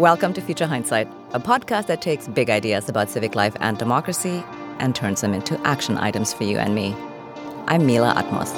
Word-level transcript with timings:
Welcome 0.00 0.32
to 0.32 0.40
Future 0.40 0.66
Hindsight, 0.66 1.08
a 1.32 1.38
podcast 1.38 1.86
that 1.88 2.00
takes 2.00 2.26
big 2.26 2.48
ideas 2.48 2.88
about 2.88 3.10
civic 3.10 3.34
life 3.34 3.54
and 3.60 3.76
democracy 3.76 4.42
and 4.78 4.96
turns 4.96 5.20
them 5.20 5.34
into 5.34 5.60
action 5.66 5.98
items 5.98 6.32
for 6.32 6.44
you 6.44 6.56
and 6.56 6.74
me. 6.74 6.96
I'm 7.66 7.84
Mila 7.84 8.14
Atmos. 8.14 8.48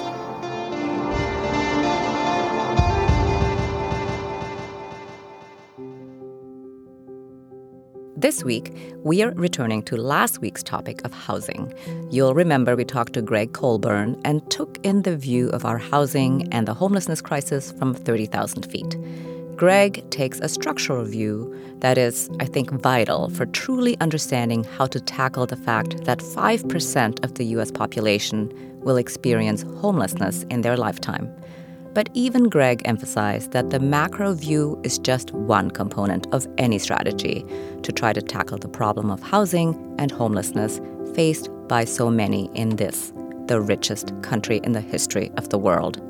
This 8.14 8.44
week, 8.44 8.72
we 9.02 9.24
are 9.24 9.32
returning 9.32 9.82
to 9.82 9.96
last 9.96 10.38
week's 10.38 10.62
topic 10.62 11.04
of 11.04 11.12
housing. 11.12 11.74
You'll 12.08 12.34
remember 12.34 12.76
we 12.76 12.84
talked 12.84 13.14
to 13.14 13.20
Greg 13.20 13.52
Colburn 13.52 14.16
and 14.24 14.48
took 14.48 14.78
in 14.84 15.02
the 15.02 15.16
view 15.16 15.48
of 15.48 15.64
our 15.64 15.78
housing 15.78 16.52
and 16.52 16.68
the 16.68 16.74
homelessness 16.74 17.20
crisis 17.20 17.72
from 17.72 17.94
30,000 17.94 18.64
feet. 18.70 18.96
Greg 19.56 20.08
takes 20.10 20.40
a 20.40 20.48
structural 20.48 21.04
view 21.04 21.54
that 21.80 21.98
is, 21.98 22.30
I 22.40 22.46
think, 22.46 22.70
vital 22.70 23.28
for 23.30 23.46
truly 23.46 23.98
understanding 24.00 24.64
how 24.64 24.86
to 24.86 25.00
tackle 25.00 25.46
the 25.46 25.56
fact 25.56 26.04
that 26.04 26.18
5% 26.20 27.24
of 27.24 27.34
the 27.34 27.44
US 27.56 27.70
population 27.70 28.50
will 28.80 28.96
experience 28.96 29.62
homelessness 29.80 30.44
in 30.44 30.62
their 30.62 30.76
lifetime. 30.76 31.32
But 31.92 32.08
even 32.14 32.48
Greg 32.48 32.80
emphasized 32.86 33.52
that 33.52 33.70
the 33.70 33.78
macro 33.78 34.32
view 34.32 34.80
is 34.82 34.98
just 34.98 35.30
one 35.32 35.70
component 35.70 36.26
of 36.32 36.46
any 36.56 36.78
strategy 36.78 37.44
to 37.82 37.92
try 37.92 38.14
to 38.14 38.22
tackle 38.22 38.58
the 38.58 38.68
problem 38.68 39.10
of 39.10 39.22
housing 39.22 39.94
and 39.98 40.10
homelessness 40.10 40.80
faced 41.14 41.50
by 41.68 41.84
so 41.84 42.10
many 42.10 42.50
in 42.54 42.76
this, 42.76 43.12
the 43.46 43.60
richest 43.60 44.12
country 44.22 44.60
in 44.64 44.72
the 44.72 44.80
history 44.80 45.30
of 45.36 45.50
the 45.50 45.58
world. 45.58 46.00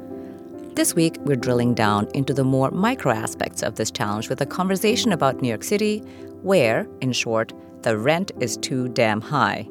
This 0.75 0.95
week, 0.95 1.19
we're 1.19 1.37
drilling 1.37 1.75
down 1.75 2.09
into 2.15 2.33
the 2.33 2.45
more 2.45 2.71
micro 2.71 3.13
aspects 3.13 3.63
of 3.63 3.75
this 3.75 3.91
challenge 3.91 4.31
with 4.31 4.41
a 4.41 4.47
conversation 4.47 5.13
about 5.13 5.43
New 5.43 5.49
York 5.49 5.65
City, 5.65 5.99
where, 6.41 6.89
in 7.03 7.13
short, 7.13 7.53
the 7.83 7.99
rent 7.99 8.33
is 8.41 8.57
too 8.57 8.89
damn 8.89 9.21
high. 9.21 9.69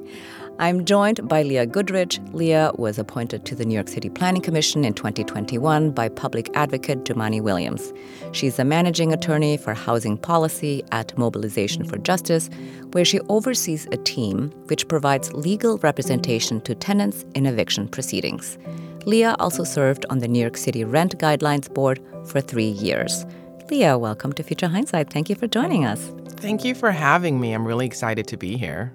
I'm 0.59 0.85
joined 0.85 1.27
by 1.27 1.41
Leah 1.41 1.65
Goodridge. 1.65 2.19
Leah 2.35 2.71
was 2.75 2.99
appointed 2.99 3.45
to 3.45 3.55
the 3.55 3.65
New 3.65 3.73
York 3.73 3.87
City 3.87 4.11
Planning 4.11 4.43
Commission 4.43 4.85
in 4.85 4.93
2021 4.93 5.89
by 5.89 6.07
public 6.07 6.51
advocate 6.53 7.03
Jumaane 7.03 7.41
Williams. 7.41 7.91
She's 8.31 8.59
a 8.59 8.63
managing 8.63 9.11
attorney 9.11 9.57
for 9.57 9.73
housing 9.73 10.19
policy 10.19 10.83
at 10.91 11.17
Mobilization 11.17 11.83
for 11.83 11.97
Justice, 11.97 12.47
where 12.91 13.05
she 13.05 13.19
oversees 13.21 13.87
a 13.91 13.97
team 13.97 14.51
which 14.67 14.87
provides 14.87 15.33
legal 15.33 15.79
representation 15.79 16.61
to 16.61 16.75
tenants 16.75 17.25
in 17.33 17.47
eviction 17.47 17.87
proceedings. 17.87 18.59
Leah 19.05 19.35
also 19.39 19.63
served 19.63 20.05
on 20.09 20.19
the 20.19 20.27
New 20.27 20.39
York 20.39 20.57
City 20.57 20.83
Rent 20.83 21.17
Guidelines 21.17 21.73
Board 21.73 21.99
for 22.25 22.39
three 22.39 22.69
years. 22.69 23.25
Leah, 23.69 23.97
welcome 23.97 24.31
to 24.33 24.43
Future 24.43 24.67
Hindsight. 24.67 25.09
Thank 25.09 25.29
you 25.29 25.35
for 25.35 25.47
joining 25.47 25.85
us. 25.85 26.11
Thank 26.37 26.63
you 26.63 26.75
for 26.75 26.91
having 26.91 27.39
me. 27.39 27.53
I'm 27.53 27.65
really 27.65 27.85
excited 27.85 28.27
to 28.27 28.37
be 28.37 28.57
here. 28.57 28.93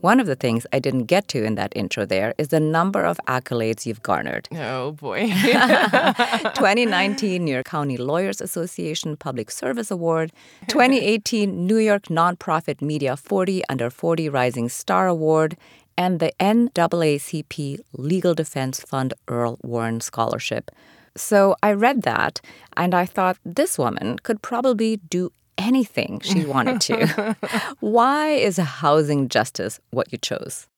One 0.00 0.18
of 0.18 0.26
the 0.26 0.34
things 0.34 0.66
I 0.72 0.78
didn't 0.78 1.04
get 1.04 1.28
to 1.28 1.44
in 1.44 1.56
that 1.56 1.74
intro 1.76 2.06
there 2.06 2.34
is 2.38 2.48
the 2.48 2.60
number 2.60 3.04
of 3.04 3.20
accolades 3.28 3.84
you've 3.84 4.02
garnered. 4.02 4.48
Oh, 4.52 4.92
boy. 4.92 5.28
2019 5.28 7.44
New 7.44 7.52
York 7.52 7.66
County 7.66 7.98
Lawyers 7.98 8.40
Association 8.40 9.18
Public 9.18 9.50
Service 9.50 9.90
Award, 9.90 10.32
2018 10.68 11.66
New 11.66 11.76
York 11.76 12.04
Nonprofit 12.04 12.80
Media 12.80 13.14
40 13.14 13.62
Under 13.68 13.90
40 13.90 14.30
Rising 14.30 14.70
Star 14.70 15.06
Award, 15.06 15.58
and 16.00 16.18
the 16.18 16.32
NAACP 16.40 17.78
Legal 17.92 18.34
Defense 18.34 18.80
Fund 18.80 19.12
Earl 19.28 19.58
Warren 19.62 20.00
Scholarship. 20.00 20.70
So 21.14 21.56
I 21.62 21.74
read 21.74 22.04
that 22.04 22.40
and 22.74 22.94
I 22.94 23.04
thought 23.04 23.36
this 23.44 23.76
woman 23.76 24.18
could 24.22 24.40
probably 24.40 24.96
do 24.96 25.30
anything 25.58 26.20
she 26.20 26.46
wanted 26.54 26.80
to. 26.80 27.36
Why 27.80 28.30
is 28.30 28.56
housing 28.56 29.28
justice 29.28 29.78
what 29.90 30.10
you 30.10 30.16
chose? 30.16 30.68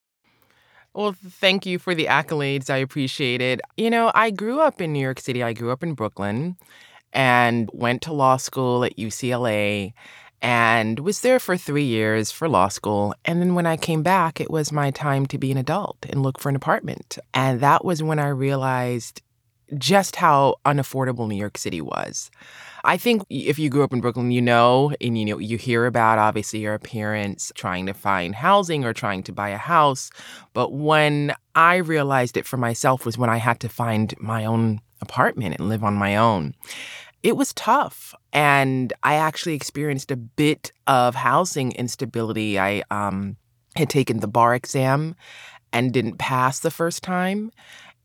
Well, 0.92 1.14
thank 1.24 1.66
you 1.66 1.78
for 1.78 1.94
the 1.94 2.06
accolades. 2.06 2.68
I 2.68 2.78
appreciate 2.78 3.40
it. 3.40 3.60
You 3.76 3.90
know, 3.90 4.10
I 4.16 4.32
grew 4.32 4.58
up 4.58 4.80
in 4.80 4.92
New 4.92 4.98
York 4.98 5.20
City. 5.20 5.40
I 5.40 5.52
grew 5.52 5.70
up 5.70 5.84
in 5.84 5.94
Brooklyn 5.94 6.56
and 7.12 7.70
went 7.72 8.02
to 8.02 8.12
law 8.12 8.38
school 8.38 8.84
at 8.84 8.96
UCLA 8.96 9.92
and 10.42 10.98
was 10.98 11.20
there 11.20 11.38
for 11.38 11.56
three 11.56 11.84
years 11.84 12.32
for 12.32 12.48
law 12.48 12.68
school. 12.68 13.14
And 13.24 13.40
then 13.40 13.54
when 13.54 13.64
I 13.64 13.76
came 13.76 14.02
back, 14.02 14.40
it 14.40 14.50
was 14.50 14.72
my 14.72 14.90
time 14.90 15.24
to 15.26 15.38
be 15.38 15.52
an 15.52 15.56
adult 15.56 15.96
and 16.10 16.22
look 16.22 16.40
for 16.40 16.48
an 16.48 16.56
apartment. 16.56 17.16
And 17.32 17.60
that 17.60 17.84
was 17.84 18.02
when 18.02 18.18
I 18.18 18.28
realized 18.28 19.22
just 19.78 20.16
how 20.16 20.56
unaffordable 20.66 21.28
New 21.28 21.36
York 21.36 21.56
City 21.56 21.80
was. 21.80 22.30
I 22.84 22.96
think 22.96 23.22
if 23.30 23.58
you 23.58 23.70
grew 23.70 23.84
up 23.84 23.92
in 23.92 24.00
Brooklyn, 24.00 24.32
you 24.32 24.42
know, 24.42 24.92
and 25.00 25.16
you 25.16 25.24
know, 25.24 25.38
you 25.38 25.56
hear 25.56 25.86
about 25.86 26.18
obviously 26.18 26.60
your 26.60 26.78
parents 26.78 27.52
trying 27.54 27.86
to 27.86 27.94
find 27.94 28.34
housing 28.34 28.84
or 28.84 28.92
trying 28.92 29.22
to 29.22 29.32
buy 29.32 29.50
a 29.50 29.56
house. 29.56 30.10
But 30.52 30.72
when 30.72 31.34
I 31.54 31.76
realized 31.76 32.36
it 32.36 32.46
for 32.46 32.56
myself 32.56 33.06
was 33.06 33.16
when 33.16 33.30
I 33.30 33.36
had 33.36 33.60
to 33.60 33.68
find 33.68 34.12
my 34.18 34.44
own 34.44 34.80
apartment 35.00 35.56
and 35.58 35.68
live 35.68 35.84
on 35.84 35.94
my 35.94 36.16
own. 36.16 36.54
It 37.22 37.36
was 37.36 37.52
tough. 37.52 38.14
And 38.32 38.92
I 39.02 39.14
actually 39.14 39.54
experienced 39.54 40.10
a 40.10 40.16
bit 40.16 40.72
of 40.86 41.14
housing 41.14 41.72
instability. 41.72 42.58
I 42.58 42.82
um, 42.90 43.36
had 43.76 43.88
taken 43.88 44.20
the 44.20 44.28
bar 44.28 44.54
exam 44.54 45.14
and 45.72 45.92
didn't 45.92 46.18
pass 46.18 46.60
the 46.60 46.70
first 46.70 47.02
time 47.02 47.50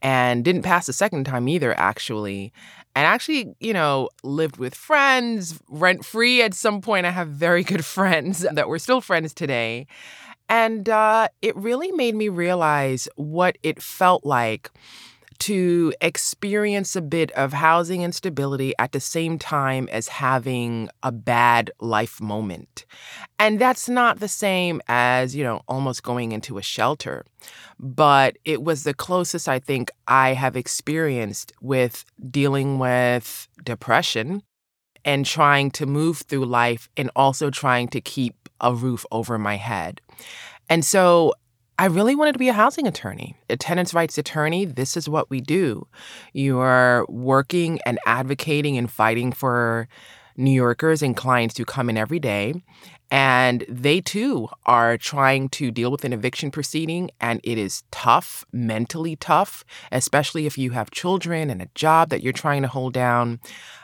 and 0.01 0.45
didn't 0.45 0.61
pass 0.61 0.85
the 0.85 0.93
second 0.93 1.25
time 1.25 1.47
either, 1.47 1.77
actually. 1.77 2.53
And 2.95 3.05
actually, 3.05 3.55
you 3.59 3.73
know, 3.73 4.09
lived 4.23 4.57
with 4.57 4.75
friends 4.75 5.59
rent 5.67 6.05
free 6.05 6.41
at 6.41 6.53
some 6.53 6.81
point. 6.81 7.05
I 7.05 7.11
have 7.11 7.29
very 7.29 7.63
good 7.63 7.85
friends 7.97 8.45
that 8.51 8.69
we're 8.69 8.77
still 8.77 9.01
friends 9.01 9.33
today. 9.33 9.87
And 10.49 10.87
uh, 10.87 11.27
it 11.41 11.55
really 11.57 11.91
made 11.91 12.15
me 12.15 12.29
realize 12.29 13.09
what 13.15 13.57
it 13.63 13.81
felt 13.81 14.25
like 14.25 14.71
to 15.39 15.93
experience 16.01 16.95
a 16.95 17.01
bit 17.01 17.31
of 17.31 17.53
housing 17.53 18.01
instability 18.01 18.73
at 18.79 18.91
the 18.91 18.99
same 18.99 19.37
time 19.37 19.87
as 19.91 20.07
having 20.07 20.89
a 21.03 21.11
bad 21.11 21.71
life 21.79 22.19
moment. 22.19 22.85
And 23.39 23.59
that's 23.59 23.87
not 23.87 24.19
the 24.19 24.27
same 24.27 24.81
as, 24.87 25.35
you 25.35 25.43
know, 25.43 25.61
almost 25.67 26.03
going 26.03 26.31
into 26.31 26.57
a 26.57 26.61
shelter. 26.63 27.25
But 27.79 28.37
it 28.45 28.63
was 28.63 28.83
the 28.83 28.93
closest 28.93 29.47
I 29.47 29.59
think 29.59 29.91
I 30.07 30.33
have 30.33 30.55
experienced 30.55 31.53
with 31.61 32.05
dealing 32.29 32.79
with 32.79 33.47
depression 33.63 34.43
and 35.05 35.25
trying 35.25 35.71
to 35.71 35.85
move 35.85 36.19
through 36.19 36.45
life 36.45 36.89
and 36.97 37.09
also 37.15 37.49
trying 37.49 37.87
to 37.89 38.01
keep 38.01 38.49
a 38.59 38.73
roof 38.73 39.05
over 39.11 39.37
my 39.37 39.55
head. 39.55 40.01
And 40.69 40.83
so 40.83 41.33
I 41.79 41.85
really 41.85 42.15
wanted 42.15 42.33
to 42.33 42.39
be 42.39 42.49
a 42.49 42.53
housing 42.53 42.87
attorney, 42.87 43.35
a 43.49 43.55
tenants' 43.55 43.93
rights 43.93 44.17
attorney. 44.17 44.65
This 44.65 44.97
is 44.97 45.07
what 45.07 45.29
we 45.29 45.41
do. 45.41 45.87
You 46.33 46.57
are 46.59 47.05
working 47.07 47.79
and 47.85 47.99
advocating 48.07 48.77
and 48.77 48.89
fighting 48.89 49.31
for 49.31 49.87
New 50.35 50.51
Yorkers 50.51 51.03
and 51.03 51.15
clients 51.15 51.57
who 51.57 51.65
come 51.65 51.89
in 51.89 51.97
every 51.97 52.19
day. 52.19 52.55
And 53.09 53.63
they 53.69 54.01
too 54.01 54.49
are 54.65 54.97
trying 54.97 55.49
to 55.49 55.71
deal 55.71 55.91
with 55.91 56.03
an 56.03 56.13
eviction 56.13 56.51
proceeding, 56.51 57.09
and 57.21 57.39
it 57.43 57.57
is 57.57 57.83
tough, 57.91 58.43
mentally 58.51 59.15
tough, 59.15 59.63
especially 59.91 60.45
if 60.45 60.57
you 60.57 60.71
have 60.71 60.91
children 60.91 61.49
and 61.49 61.61
a 61.61 61.69
job 61.73 62.09
that 62.09 62.21
you're 62.21 62.33
trying 62.33 62.63
to 62.63 62.67
hold 62.67 62.93
down. 62.93 63.39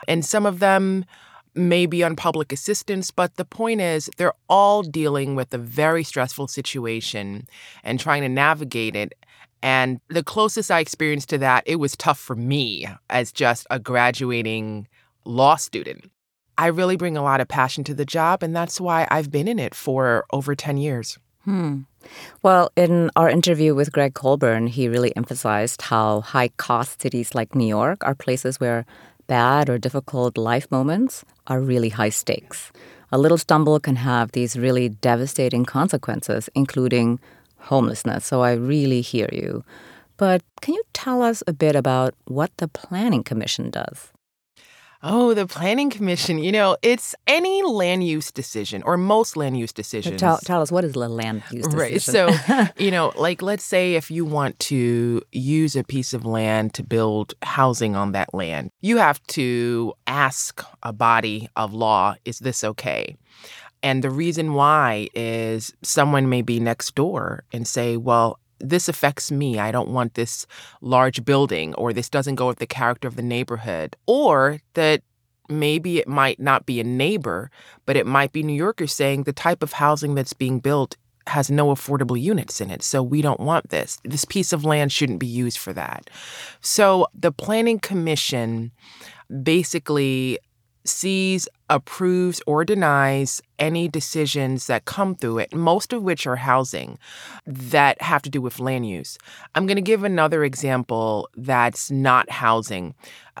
And 0.06 0.24
some 0.24 0.44
of 0.44 0.58
them 0.58 1.06
maybe 1.54 2.02
on 2.02 2.16
public 2.16 2.52
assistance, 2.52 3.10
but 3.10 3.36
the 3.36 3.44
point 3.44 3.80
is 3.80 4.10
they're 4.16 4.34
all 4.48 4.82
dealing 4.82 5.34
with 5.34 5.52
a 5.54 5.58
very 5.58 6.04
stressful 6.04 6.48
situation 6.48 7.46
and 7.82 8.00
trying 8.00 8.22
to 8.22 8.28
navigate 8.28 8.96
it. 8.96 9.14
And 9.62 10.00
the 10.08 10.22
closest 10.22 10.70
I 10.70 10.80
experienced 10.80 11.30
to 11.30 11.38
that, 11.38 11.64
it 11.66 11.76
was 11.76 11.96
tough 11.96 12.18
for 12.18 12.36
me 12.36 12.86
as 13.08 13.32
just 13.32 13.66
a 13.70 13.78
graduating 13.78 14.88
law 15.24 15.56
student. 15.56 16.10
I 16.58 16.66
really 16.66 16.96
bring 16.96 17.16
a 17.16 17.22
lot 17.22 17.40
of 17.40 17.48
passion 17.48 17.82
to 17.84 17.94
the 17.94 18.04
job, 18.04 18.42
and 18.42 18.54
that's 18.54 18.80
why 18.80 19.08
I've 19.10 19.30
been 19.30 19.48
in 19.48 19.58
it 19.58 19.74
for 19.74 20.24
over 20.32 20.54
10 20.54 20.76
years. 20.76 21.18
Hmm. 21.44 21.80
Well, 22.42 22.70
in 22.76 23.10
our 23.16 23.28
interview 23.28 23.74
with 23.74 23.92
Greg 23.92 24.14
Colburn, 24.14 24.66
he 24.66 24.88
really 24.88 25.14
emphasized 25.16 25.82
how 25.82 26.20
high 26.20 26.48
cost 26.56 27.02
cities 27.02 27.34
like 27.34 27.54
New 27.54 27.66
York 27.66 28.04
are 28.04 28.14
places 28.14 28.60
where 28.60 28.86
bad 29.26 29.68
or 29.68 29.78
difficult 29.78 30.38
life 30.38 30.70
moments 30.70 31.24
are 31.46 31.60
really 31.60 31.90
high 31.90 32.10
stakes. 32.10 32.72
A 33.12 33.18
little 33.18 33.38
stumble 33.38 33.78
can 33.78 33.96
have 33.96 34.32
these 34.32 34.56
really 34.56 34.88
devastating 34.88 35.64
consequences, 35.64 36.48
including 36.54 37.20
homelessness. 37.58 38.24
So 38.26 38.42
I 38.42 38.52
really 38.52 39.00
hear 39.00 39.28
you. 39.32 39.64
But 40.16 40.42
can 40.60 40.74
you 40.74 40.82
tell 40.92 41.22
us 41.22 41.42
a 41.46 41.52
bit 41.52 41.76
about 41.76 42.14
what 42.26 42.50
the 42.56 42.68
Planning 42.68 43.22
Commission 43.22 43.70
does? 43.70 44.13
Oh, 45.06 45.34
the 45.34 45.46
Planning 45.46 45.90
Commission. 45.90 46.38
You 46.38 46.50
know, 46.50 46.78
it's 46.80 47.14
any 47.26 47.62
land 47.62 48.06
use 48.06 48.32
decision 48.32 48.82
or 48.84 48.96
most 48.96 49.36
land 49.36 49.58
use 49.58 49.70
decisions. 49.70 50.18
Tell, 50.18 50.38
tell 50.38 50.62
us, 50.62 50.72
what 50.72 50.82
is 50.82 50.94
the 50.94 51.08
land 51.10 51.42
use 51.50 51.66
decision? 51.68 52.26
Right. 52.26 52.40
So, 52.40 52.68
you 52.82 52.90
know, 52.90 53.12
like 53.14 53.42
let's 53.42 53.64
say 53.64 53.96
if 53.96 54.10
you 54.10 54.24
want 54.24 54.58
to 54.60 55.20
use 55.30 55.76
a 55.76 55.84
piece 55.84 56.14
of 56.14 56.24
land 56.24 56.72
to 56.74 56.82
build 56.82 57.34
housing 57.42 57.94
on 57.94 58.12
that 58.12 58.32
land, 58.32 58.70
you 58.80 58.96
have 58.96 59.22
to 59.28 59.92
ask 60.06 60.64
a 60.82 60.92
body 60.92 61.50
of 61.54 61.74
law, 61.74 62.14
is 62.24 62.38
this 62.38 62.64
okay? 62.64 63.14
And 63.82 64.02
the 64.02 64.10
reason 64.10 64.54
why 64.54 65.08
is 65.14 65.74
someone 65.82 66.30
may 66.30 66.40
be 66.40 66.58
next 66.60 66.94
door 66.94 67.44
and 67.52 67.68
say, 67.68 67.98
well, 67.98 68.38
this 68.58 68.88
affects 68.88 69.30
me. 69.30 69.58
I 69.58 69.70
don't 69.70 69.90
want 69.90 70.14
this 70.14 70.46
large 70.80 71.24
building, 71.24 71.74
or 71.74 71.92
this 71.92 72.08
doesn't 72.08 72.36
go 72.36 72.46
with 72.46 72.58
the 72.58 72.66
character 72.66 73.08
of 73.08 73.16
the 73.16 73.22
neighborhood, 73.22 73.96
or 74.06 74.60
that 74.74 75.02
maybe 75.48 75.98
it 75.98 76.08
might 76.08 76.40
not 76.40 76.66
be 76.66 76.80
a 76.80 76.84
neighbor, 76.84 77.50
but 77.86 77.96
it 77.96 78.06
might 78.06 78.32
be 78.32 78.42
New 78.42 78.54
Yorkers 78.54 78.92
saying 78.92 79.24
the 79.24 79.32
type 79.32 79.62
of 79.62 79.74
housing 79.74 80.14
that's 80.14 80.32
being 80.32 80.58
built 80.58 80.96
has 81.26 81.50
no 81.50 81.68
affordable 81.68 82.20
units 82.20 82.60
in 82.60 82.70
it. 82.70 82.82
So 82.82 83.02
we 83.02 83.22
don't 83.22 83.40
want 83.40 83.70
this. 83.70 83.98
This 84.04 84.24
piece 84.24 84.52
of 84.52 84.64
land 84.64 84.92
shouldn't 84.92 85.20
be 85.20 85.26
used 85.26 85.58
for 85.58 85.72
that. 85.72 86.10
So 86.60 87.06
the 87.14 87.32
Planning 87.32 87.78
Commission 87.78 88.72
basically 89.42 90.38
sees, 90.84 91.48
approves, 91.70 92.42
or 92.46 92.64
denies 92.64 93.40
any 93.58 93.88
decisions 93.88 94.66
that 94.66 94.84
come 94.84 95.14
through 95.14 95.38
it, 95.38 95.54
most 95.54 95.92
of 95.92 96.02
which 96.02 96.26
are 96.26 96.36
housing 96.36 96.98
that 97.46 98.00
have 98.02 98.22
to 98.22 98.30
do 98.30 98.40
with 98.40 98.60
land 98.60 98.88
use. 98.88 99.18
I'm 99.54 99.66
going 99.66 99.76
to 99.76 99.82
give 99.82 100.04
another 100.04 100.44
example 100.44 101.28
that's 101.36 101.90
not 101.90 102.30
housing. 102.30 102.94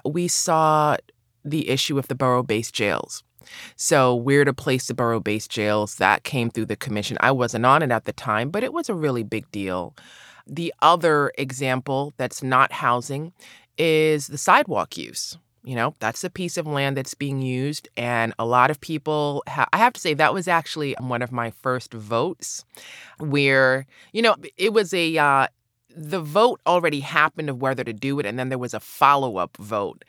We 0.04 0.28
saw 0.28 0.96
the 1.44 1.68
issue 1.68 1.98
of 1.98 2.08
the 2.08 2.14
borough 2.14 2.42
based 2.42 2.74
jails. 2.74 3.22
So, 3.76 4.14
where 4.14 4.44
to 4.44 4.54
place 4.54 4.86
the 4.86 4.94
borough 4.94 5.20
based 5.20 5.50
jails, 5.50 5.96
that 5.96 6.24
came 6.24 6.50
through 6.50 6.66
the 6.66 6.76
commission. 6.76 7.18
I 7.20 7.30
wasn't 7.30 7.66
on 7.66 7.82
it 7.82 7.90
at 7.90 8.04
the 8.04 8.12
time, 8.12 8.48
but 8.50 8.64
it 8.64 8.72
was 8.72 8.88
a 8.88 8.94
really 8.94 9.22
big 9.22 9.50
deal. 9.50 9.94
The 10.46 10.72
other 10.80 11.30
example 11.36 12.14
that's 12.16 12.42
not 12.42 12.72
housing 12.72 13.32
is 13.76 14.28
the 14.28 14.38
sidewalk 14.38 14.96
use 14.96 15.36
you 15.64 15.74
know 15.74 15.94
that's 15.98 16.22
a 16.22 16.30
piece 16.30 16.56
of 16.56 16.66
land 16.66 16.96
that's 16.96 17.14
being 17.14 17.40
used 17.40 17.88
and 17.96 18.34
a 18.38 18.44
lot 18.44 18.70
of 18.70 18.80
people 18.80 19.42
ha- 19.48 19.68
i 19.72 19.78
have 19.78 19.92
to 19.92 20.00
say 20.00 20.14
that 20.14 20.34
was 20.34 20.46
actually 20.46 20.94
one 21.00 21.22
of 21.22 21.32
my 21.32 21.50
first 21.50 21.92
votes 21.92 22.64
where 23.18 23.86
you 24.12 24.22
know 24.22 24.36
it 24.56 24.72
was 24.72 24.92
a 24.94 25.16
uh, 25.16 25.46
the 25.96 26.20
vote 26.20 26.60
already 26.66 27.00
happened 27.00 27.48
of 27.48 27.60
whether 27.60 27.82
to 27.84 27.92
do 27.92 28.18
it 28.18 28.26
and 28.26 28.38
then 28.38 28.48
there 28.48 28.58
was 28.58 28.74
a 28.74 28.80
follow-up 28.80 29.56
vote 29.56 30.04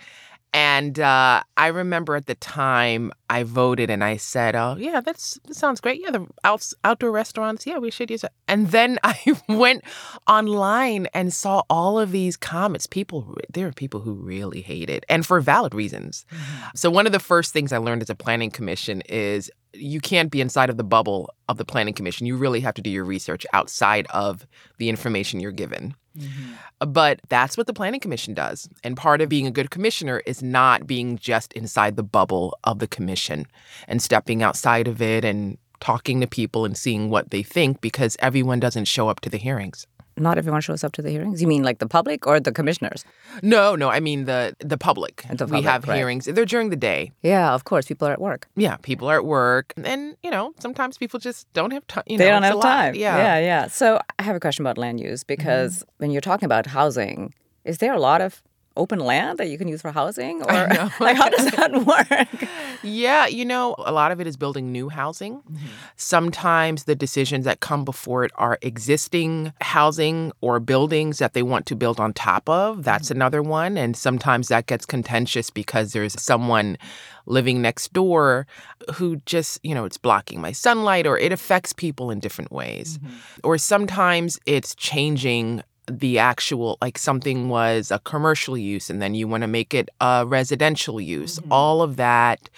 and 0.54 1.00
uh, 1.00 1.44
I 1.58 1.68
remember 1.68 2.16
at 2.16 2.28
the 2.28 2.36
time 2.36 3.12
I 3.30 3.44
voted 3.44 3.90
and 3.90 4.04
I 4.04 4.18
said, 4.18 4.56
"Oh 4.56 4.78
yeah, 4.80 5.02
that's 5.02 5.40
that 5.48 5.56
sounds 5.56 5.82
great. 5.82 6.02
Yeah, 6.02 6.12
the 6.12 6.28
out, 6.44 6.66
outdoor 6.84 7.12
restaurants. 7.12 7.68
Yeah, 7.68 7.78
we 7.78 7.92
should 7.92 8.10
use 8.10 8.24
it." 8.24 8.32
And 8.48 8.72
then 8.72 8.98
I 9.04 9.20
went 9.50 9.84
online 10.28 11.08
and 11.14 11.34
saw 11.34 11.64
all 11.70 12.00
of 12.00 12.12
these 12.12 12.38
comments. 12.38 12.88
People, 12.88 13.38
there 13.52 13.68
are 13.68 13.74
people 13.74 14.00
who 14.00 14.14
really 14.14 14.62
hate 14.62 14.90
it, 14.90 15.06
and 15.10 15.26
for 15.26 15.42
valid 15.42 15.76
reasons. 15.76 16.26
Mm-hmm. 16.32 16.68
So 16.76 16.90
one 16.90 17.06
of 17.06 17.12
the 17.12 17.20
first 17.20 17.52
things 17.52 17.74
I 17.74 17.78
learned 17.78 18.02
as 18.02 18.10
a 18.10 18.16
planning 18.16 18.52
commission 18.52 19.02
is 19.10 19.52
you 19.78 20.00
can't 20.00 20.32
be 20.32 20.42
inside 20.42 20.70
of 20.70 20.78
the 20.78 20.84
bubble 20.84 21.34
of 21.50 21.58
the 21.58 21.66
planning 21.66 21.94
commission. 21.94 22.26
You 22.26 22.38
really 22.38 22.60
have 22.62 22.74
to 22.76 22.82
do 22.82 22.90
your 22.90 23.06
research 23.06 23.46
outside 23.54 24.08
of 24.10 24.48
the 24.78 24.90
information 24.90 25.40
you're 25.40 25.52
given. 25.52 25.96
Mm-hmm. 26.18 26.92
But 26.92 27.20
that's 27.30 27.58
what 27.58 27.68
the 27.68 27.74
planning 27.74 28.00
commission 28.00 28.34
does. 28.34 28.70
And 28.84 28.96
part 28.96 29.22
of 29.22 29.30
being 29.30 29.48
a 29.48 29.52
good 29.52 29.70
commissioner 29.70 30.22
is 30.26 30.42
not 30.42 30.88
being 30.88 31.18
just 31.18 31.54
inside 31.54 31.96
the 31.96 32.04
bubble 32.04 32.58
of 32.64 32.80
the 32.80 32.88
commission 32.88 33.48
and 33.88 34.02
stepping 34.02 34.42
outside 34.42 34.88
of 34.88 35.02
it 35.02 35.26
and 35.26 35.58
talking 35.82 36.22
to 36.22 36.28
people 36.28 36.66
and 36.66 36.78
seeing 36.78 37.10
what 37.10 37.32
they 37.32 37.44
think 37.44 37.82
because 37.82 38.16
everyone 38.20 38.60
doesn't 38.60 38.86
show 38.86 39.10
up 39.10 39.20
to 39.20 39.30
the 39.30 39.38
hearings 39.38 39.88
not 40.18 40.38
everyone 40.38 40.62
shows 40.62 40.84
up 40.84 40.92
to 40.94 41.02
the 41.02 41.10
hearings? 41.10 41.42
You 41.42 41.48
mean 41.48 41.64
like 41.64 41.80
the 41.80 41.88
public 41.88 42.26
or 42.28 42.40
the 42.40 42.52
commissioners? 42.52 43.06
No, 43.42 43.76
no, 43.76 43.90
I 43.90 44.00
mean 44.00 44.26
the 44.26 44.56
the 44.60 44.78
public. 44.78 45.26
The 45.30 45.38
public 45.38 45.60
we 45.60 45.62
have 45.64 45.88
right. 45.88 45.98
hearings. 45.98 46.26
They're 46.26 46.46
during 46.46 46.70
the 46.70 46.76
day. 46.76 47.12
Yeah, 47.22 47.54
of 47.54 47.64
course. 47.64 47.86
People 47.86 48.08
are 48.08 48.14
at 48.14 48.22
work. 48.22 48.48
Yeah, 48.56 48.78
people 48.78 49.08
are 49.10 49.18
at 49.18 49.26
work, 49.26 49.74
and 49.84 50.16
you 50.24 50.32
know 50.32 50.54
sometimes 50.60 50.98
people 50.98 51.20
just 51.20 51.52
don't 51.54 51.72
have 51.72 51.86
time. 51.88 52.04
they 52.08 52.18
don't 52.18 52.44
have 52.44 52.62
time. 52.62 52.96
Yeah, 52.96 53.18
yeah, 53.18 53.40
yeah. 53.40 53.68
So 53.68 54.00
I 54.20 54.24
have 54.24 54.36
a 54.36 54.40
question 54.40 54.66
about 54.66 54.78
land 54.78 55.00
use 55.00 55.24
because 55.24 55.80
mm-hmm. 55.80 55.90
when 55.98 56.12
you're 56.12 56.22
talking 56.22 56.46
about 56.46 56.66
housing, 56.66 57.34
is 57.64 57.80
there 57.80 57.94
a 57.94 58.00
lot 58.00 58.22
of 58.22 58.42
open 58.78 59.00
land 59.00 59.38
that 59.38 59.48
you 59.48 59.58
can 59.58 59.68
use 59.68 59.82
for 59.82 59.92
housing 59.92 60.42
or 60.42 60.68
like 61.00 61.18
how 61.18 61.30
does 61.30 61.52
that 61.52 61.86
work 61.86 62.50
yeah 62.84 63.26
you 63.26 63.46
know 63.46 63.76
a 63.80 63.92
lot 63.92 64.12
of 64.12 64.20
it 64.20 64.28
is 64.28 64.38
building 64.38 64.72
new 64.72 64.90
housing 64.90 65.42
mm-hmm. 65.42 65.66
sometimes 65.96 66.84
the 66.84 66.96
decisions 66.96 67.46
that 67.46 67.60
come 67.60 67.86
before 67.86 68.24
it 68.24 68.32
are 68.36 68.58
existing 68.62 69.54
housing 69.62 70.32
or 70.42 70.60
buildings 70.60 71.18
that 71.20 71.34
they 71.34 71.44
want 71.44 71.66
to 71.66 71.76
build 71.76 72.00
on 72.00 72.14
top 72.14 72.48
of 72.50 72.84
that's 72.84 73.10
mm-hmm. 73.10 73.18
another 73.18 73.42
one 73.42 73.78
and 73.78 73.96
sometimes 73.96 74.48
that 74.48 74.66
gets 74.66 74.86
contentious 74.86 75.50
because 75.50 75.94
there's 75.94 76.20
someone 76.22 76.78
living 77.26 77.62
next 77.62 77.94
door 77.94 78.48
who 78.96 79.18
just, 79.26 79.60
you 79.64 79.74
know, 79.74 79.86
it's 79.86 79.98
blocking 79.98 80.42
my 80.42 80.52
sunlight 80.52 81.08
or 81.08 81.18
it 81.18 81.32
affects 81.32 81.74
people 81.74 82.12
in 82.12 82.20
different 82.20 82.52
ways. 82.52 82.98
Mm-hmm. 82.98 83.16
Or 83.44 83.58
sometimes 83.58 84.40
it's 84.46 84.76
changing 84.76 85.64
the 85.90 86.20
actual 86.20 86.78
like 86.82 86.98
something 86.98 87.50
was 87.50 87.92
a 87.92 88.00
commercial 88.00 88.58
use 88.58 88.90
and 88.90 89.02
then 89.02 89.16
you 89.16 89.28
want 89.28 89.42
to 89.42 89.48
make 89.48 89.74
it 89.74 89.90
a 90.02 90.26
residential 90.26 91.00
use 91.00 91.40
mm-hmm. 91.40 91.52
all 91.52 91.82
of 91.82 91.96
that 91.96 92.50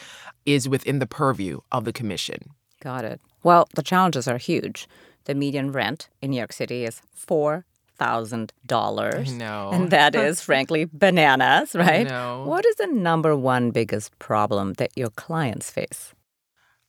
is 0.46 0.70
within 0.70 1.00
the 1.00 1.08
purview 1.08 1.60
of 1.72 1.86
the 1.86 1.94
commission 1.94 2.38
got 2.82 3.04
it 3.04 3.20
well 3.44 3.68
the 3.76 3.84
challenges 3.84 4.28
are 4.28 4.38
huge 4.38 4.88
the 5.26 5.36
median 5.36 5.72
rent 5.72 6.10
in 6.22 6.32
new 6.32 6.38
york 6.38 6.54
city 6.54 6.86
is 6.86 7.02
four 7.14 7.66
thousand 7.98 8.54
dollars. 8.66 9.34
No, 9.34 9.72
and 9.74 9.90
that 9.92 10.16
is 10.16 10.42
frankly 10.50 10.88
bananas, 10.92 11.76
right? 11.76 12.08
No. 12.08 12.46
What 12.46 12.66
is 12.66 12.76
the 12.76 12.88
number 12.88 13.36
one 13.36 13.72
biggest 13.72 14.18
problem 14.20 14.74
that 14.74 14.92
your 14.96 15.10
clients 15.10 15.72
face? 15.72 16.14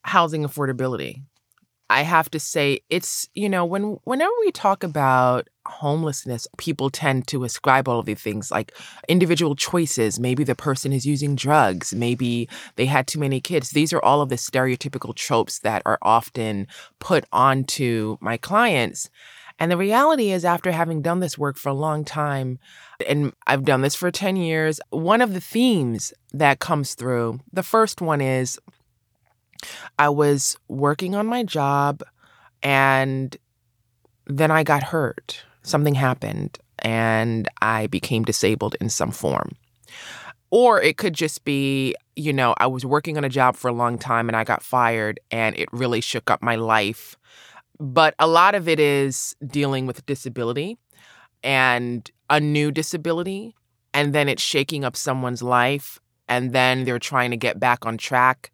Housing 0.02 0.44
affordability. 0.44 1.22
I 1.90 2.02
have 2.02 2.30
to 2.30 2.40
say 2.40 2.80
it's, 2.90 3.28
you 3.34 3.48
know, 3.48 3.64
when 3.64 3.98
whenever 4.04 4.32
we 4.40 4.52
talk 4.52 4.84
about 4.84 5.48
homelessness, 5.68 6.46
people 6.56 6.90
tend 6.90 7.26
to 7.28 7.44
ascribe 7.44 7.88
all 7.88 8.00
of 8.00 8.06
these 8.06 8.20
things 8.20 8.50
like 8.50 8.72
individual 9.08 9.54
choices. 9.54 10.18
Maybe 10.18 10.44
the 10.44 10.54
person 10.54 10.92
is 10.92 11.06
using 11.06 11.36
drugs, 11.36 11.94
maybe 11.94 12.48
they 12.76 12.86
had 12.86 13.06
too 13.06 13.18
many 13.18 13.40
kids. 13.40 13.70
These 13.70 13.92
are 13.92 14.02
all 14.02 14.20
of 14.20 14.28
the 14.28 14.36
stereotypical 14.36 15.14
tropes 15.14 15.60
that 15.60 15.82
are 15.86 15.98
often 16.02 16.66
put 16.98 17.24
onto 17.32 18.16
my 18.20 18.36
clients. 18.36 19.10
And 19.58 19.70
the 19.72 19.76
reality 19.76 20.30
is, 20.30 20.44
after 20.44 20.70
having 20.70 21.02
done 21.02 21.18
this 21.18 21.36
work 21.36 21.56
for 21.56 21.70
a 21.70 21.74
long 21.74 22.04
time, 22.04 22.60
and 23.08 23.32
I've 23.46 23.64
done 23.64 23.80
this 23.80 23.96
for 23.96 24.10
10 24.10 24.36
years, 24.36 24.80
one 24.90 25.20
of 25.20 25.34
the 25.34 25.40
themes 25.40 26.12
that 26.32 26.60
comes 26.60 26.94
through, 26.94 27.40
the 27.52 27.64
first 27.64 28.00
one 28.00 28.20
is 28.20 28.58
I 29.98 30.08
was 30.10 30.56
working 30.68 31.16
on 31.16 31.26
my 31.26 31.42
job 31.42 32.02
and 32.62 33.36
then 34.26 34.50
I 34.50 34.62
got 34.62 34.84
hurt. 34.84 35.42
Something 35.68 35.94
happened 35.94 36.58
and 36.78 37.46
I 37.60 37.88
became 37.88 38.24
disabled 38.24 38.74
in 38.80 38.88
some 38.88 39.10
form. 39.10 39.50
Or 40.50 40.80
it 40.80 40.96
could 40.96 41.12
just 41.12 41.44
be, 41.44 41.94
you 42.16 42.32
know, 42.32 42.54
I 42.56 42.66
was 42.66 42.86
working 42.86 43.18
on 43.18 43.24
a 43.24 43.28
job 43.28 43.54
for 43.54 43.68
a 43.68 43.72
long 43.72 43.98
time 43.98 44.30
and 44.30 44.36
I 44.36 44.44
got 44.44 44.62
fired 44.62 45.20
and 45.30 45.54
it 45.58 45.68
really 45.70 46.00
shook 46.00 46.30
up 46.30 46.42
my 46.42 46.56
life. 46.56 47.16
But 47.78 48.14
a 48.18 48.26
lot 48.26 48.54
of 48.54 48.66
it 48.66 48.80
is 48.80 49.36
dealing 49.46 49.84
with 49.86 50.06
disability 50.06 50.78
and 51.44 52.10
a 52.30 52.40
new 52.40 52.70
disability. 52.70 53.54
And 53.92 54.14
then 54.14 54.26
it's 54.26 54.42
shaking 54.42 54.86
up 54.86 54.96
someone's 54.96 55.42
life. 55.42 56.00
And 56.28 56.54
then 56.54 56.84
they're 56.84 56.98
trying 56.98 57.30
to 57.30 57.36
get 57.36 57.60
back 57.60 57.84
on 57.84 57.98
track 57.98 58.52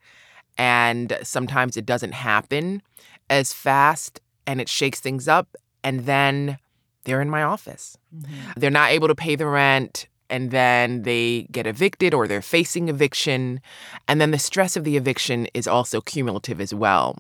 and 0.59 1.17
sometimes 1.23 1.77
it 1.77 1.87
doesn't 1.87 2.13
happen 2.13 2.83
as 3.31 3.53
fast 3.53 4.21
and 4.47 4.61
it 4.61 4.69
shakes 4.69 5.01
things 5.01 5.27
up 5.29 5.57
and 5.83 6.07
then 6.07 6.59
they're 7.05 7.21
in 7.21 7.31
my 7.31 7.43
office. 7.43 7.97
Mm-hmm. 8.15 8.35
They're 8.57 8.71
not 8.71 8.91
able 8.91 9.09
to 9.09 9.15
pay 9.15 9.37
the 9.37 9.47
rent 9.47 10.09
and 10.31 10.51
then 10.51 11.03
they 11.03 11.47
get 11.53 11.67
evicted 11.67 12.15
or 12.15 12.27
they're 12.27 12.43
facing 12.43 12.89
eviction 12.89 13.61
and 14.09 14.21
then 14.21 14.31
the 14.31 14.39
stress 14.39 14.77
of 14.77 14.85
the 14.85 14.97
eviction 14.97 15.47
is 15.55 15.69
also 15.69 16.01
cumulative 16.01 16.61
as 16.61 16.75
well. 16.75 17.17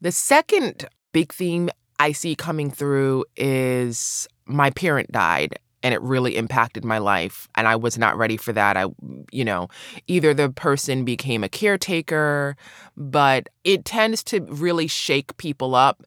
The 0.00 0.12
second 0.12 0.86
big 1.12 1.32
theme 1.32 1.70
I 1.98 2.12
see 2.12 2.34
coming 2.34 2.70
through 2.70 3.24
is 3.36 4.28
my 4.46 4.70
parent 4.70 5.10
died 5.10 5.58
and 5.84 5.92
it 5.92 6.00
really 6.00 6.36
impacted 6.36 6.84
my 6.84 6.98
life 6.98 7.46
and 7.54 7.68
i 7.68 7.76
was 7.76 7.96
not 7.96 8.16
ready 8.16 8.36
for 8.36 8.52
that 8.52 8.76
i 8.76 8.86
you 9.30 9.44
know 9.44 9.68
either 10.06 10.34
the 10.34 10.50
person 10.50 11.04
became 11.04 11.44
a 11.44 11.48
caretaker 11.48 12.56
but 12.96 13.48
it 13.62 13.84
tends 13.84 14.24
to 14.24 14.40
really 14.42 14.86
shake 14.86 15.36
people 15.36 15.74
up 15.74 16.02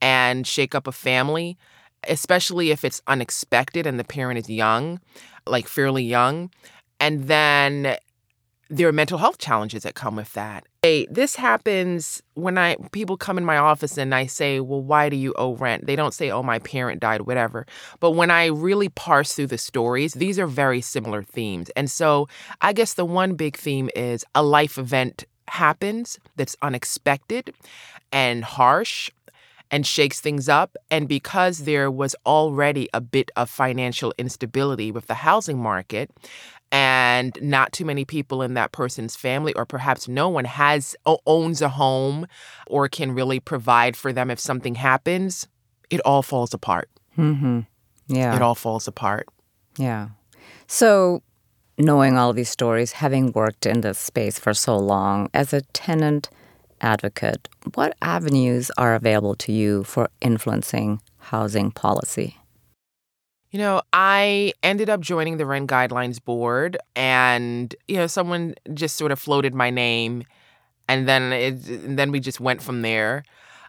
and 0.00 0.46
shake 0.46 0.74
up 0.74 0.86
a 0.86 0.92
family 0.92 1.56
especially 2.08 2.70
if 2.70 2.84
it's 2.84 3.02
unexpected 3.06 3.86
and 3.86 3.98
the 3.98 4.04
parent 4.04 4.38
is 4.38 4.48
young 4.48 5.00
like 5.46 5.68
fairly 5.68 6.04
young 6.04 6.50
and 7.00 7.24
then 7.24 7.96
there 8.70 8.86
are 8.86 8.92
mental 8.92 9.18
health 9.18 9.38
challenges 9.38 9.82
that 9.84 9.94
come 9.94 10.16
with 10.16 10.32
that. 10.34 10.66
Hey, 10.82 11.06
this 11.10 11.36
happens 11.36 12.22
when 12.34 12.58
I 12.58 12.76
people 12.92 13.16
come 13.16 13.38
in 13.38 13.44
my 13.44 13.56
office 13.56 13.96
and 13.96 14.14
I 14.14 14.26
say, 14.26 14.60
"Well, 14.60 14.82
why 14.82 15.08
do 15.08 15.16
you 15.16 15.32
owe 15.36 15.54
rent?" 15.54 15.86
They 15.86 15.96
don't 15.96 16.12
say, 16.14 16.30
"Oh, 16.30 16.42
my 16.42 16.58
parent 16.58 17.00
died, 17.00 17.22
whatever." 17.22 17.66
But 17.98 18.12
when 18.12 18.30
I 18.30 18.46
really 18.46 18.88
parse 18.90 19.34
through 19.34 19.48
the 19.48 19.58
stories, 19.58 20.14
these 20.14 20.38
are 20.38 20.46
very 20.46 20.80
similar 20.80 21.22
themes. 21.22 21.70
And 21.76 21.90
so, 21.90 22.28
I 22.60 22.72
guess 22.72 22.94
the 22.94 23.06
one 23.06 23.34
big 23.34 23.56
theme 23.56 23.88
is 23.96 24.24
a 24.34 24.42
life 24.42 24.76
event 24.76 25.24
happens 25.48 26.18
that's 26.36 26.56
unexpected 26.60 27.54
and 28.12 28.44
harsh 28.44 29.10
and 29.70 29.86
shakes 29.86 30.20
things 30.20 30.48
up. 30.48 30.76
And 30.90 31.08
because 31.08 31.60
there 31.60 31.90
was 31.90 32.16
already 32.24 32.88
a 32.92 33.00
bit 33.00 33.30
of 33.36 33.50
financial 33.50 34.12
instability 34.18 34.90
with 34.90 35.06
the 35.06 35.14
housing 35.14 35.58
market, 35.58 36.10
and 36.70 37.38
not 37.40 37.72
too 37.72 37.84
many 37.84 38.04
people 38.04 38.42
in 38.42 38.54
that 38.54 38.72
person's 38.72 39.16
family 39.16 39.54
or 39.54 39.64
perhaps 39.64 40.06
no 40.06 40.28
one 40.28 40.44
has 40.44 40.94
owns 41.26 41.62
a 41.62 41.68
home 41.70 42.26
or 42.66 42.88
can 42.88 43.12
really 43.12 43.40
provide 43.40 43.96
for 43.96 44.12
them 44.12 44.30
if 44.30 44.38
something 44.38 44.74
happens 44.74 45.48
it 45.88 46.00
all 46.04 46.22
falls 46.22 46.52
apart 46.52 46.88
mm-hmm. 47.16 47.60
yeah 48.08 48.36
it 48.36 48.42
all 48.42 48.54
falls 48.54 48.86
apart 48.86 49.26
yeah 49.78 50.08
so 50.66 51.22
knowing 51.78 52.18
all 52.18 52.32
these 52.32 52.50
stories 52.50 52.92
having 52.92 53.32
worked 53.32 53.64
in 53.64 53.80
this 53.80 53.98
space 53.98 54.38
for 54.38 54.52
so 54.52 54.76
long 54.76 55.30
as 55.32 55.52
a 55.52 55.62
tenant 55.72 56.28
advocate 56.80 57.48
what 57.74 57.96
avenues 58.02 58.70
are 58.78 58.94
available 58.94 59.34
to 59.34 59.52
you 59.52 59.84
for 59.84 60.08
influencing 60.20 61.00
housing 61.18 61.70
policy 61.70 62.36
you 63.50 63.58
know, 63.58 63.80
I 63.92 64.52
ended 64.62 64.90
up 64.90 65.00
joining 65.00 65.38
the 65.38 65.46
Rent 65.46 65.70
Guidelines 65.70 66.22
Board, 66.22 66.76
and 66.94 67.74
you 67.86 67.96
know, 67.96 68.06
someone 68.06 68.54
just 68.74 68.96
sort 68.96 69.10
of 69.10 69.18
floated 69.18 69.54
my 69.54 69.70
name, 69.70 70.24
and 70.86 71.08
then 71.08 71.32
it, 71.32 71.66
and 71.66 71.98
then 71.98 72.12
we 72.12 72.20
just 72.20 72.40
went 72.40 72.60
from 72.60 72.82
there. 72.82 73.24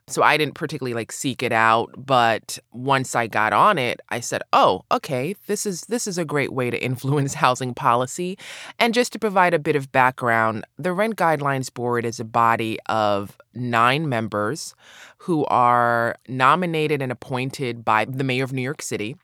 So 0.09 0.23
I 0.23 0.37
didn't 0.37 0.55
particularly 0.55 0.93
like 0.93 1.11
seek 1.11 1.43
it 1.43 1.51
out, 1.51 1.91
but 1.97 2.57
once 2.71 3.15
I 3.15 3.27
got 3.27 3.53
on 3.53 3.77
it, 3.77 4.01
I 4.09 4.19
said, 4.19 4.41
"Oh, 4.51 4.83
okay, 4.91 5.35
this 5.47 5.65
is 5.65 5.81
this 5.81 6.07
is 6.07 6.17
a 6.17 6.25
great 6.25 6.51
way 6.51 6.69
to 6.69 6.83
influence 6.83 7.33
housing 7.45 7.73
policy." 7.73 8.37
And 8.79 8.93
just 8.93 9.13
to 9.13 9.19
provide 9.19 9.53
a 9.53 9.59
bit 9.59 9.75
of 9.75 9.91
background, 9.91 10.65
the 10.77 10.93
Rent 10.93 11.15
Guidelines 11.15 11.73
Board 11.73 12.05
is 12.05 12.19
a 12.19 12.25
body 12.25 12.79
of 12.87 13.37
9 13.53 14.09
members 14.09 14.73
who 15.19 15.45
are 15.45 16.15
nominated 16.27 17.01
and 17.01 17.11
appointed 17.11 17.85
by 17.85 18.05
the 18.05 18.23
mayor 18.23 18.43
of 18.43 18.53
New 18.53 18.61
York 18.61 18.81
City 18.81 19.15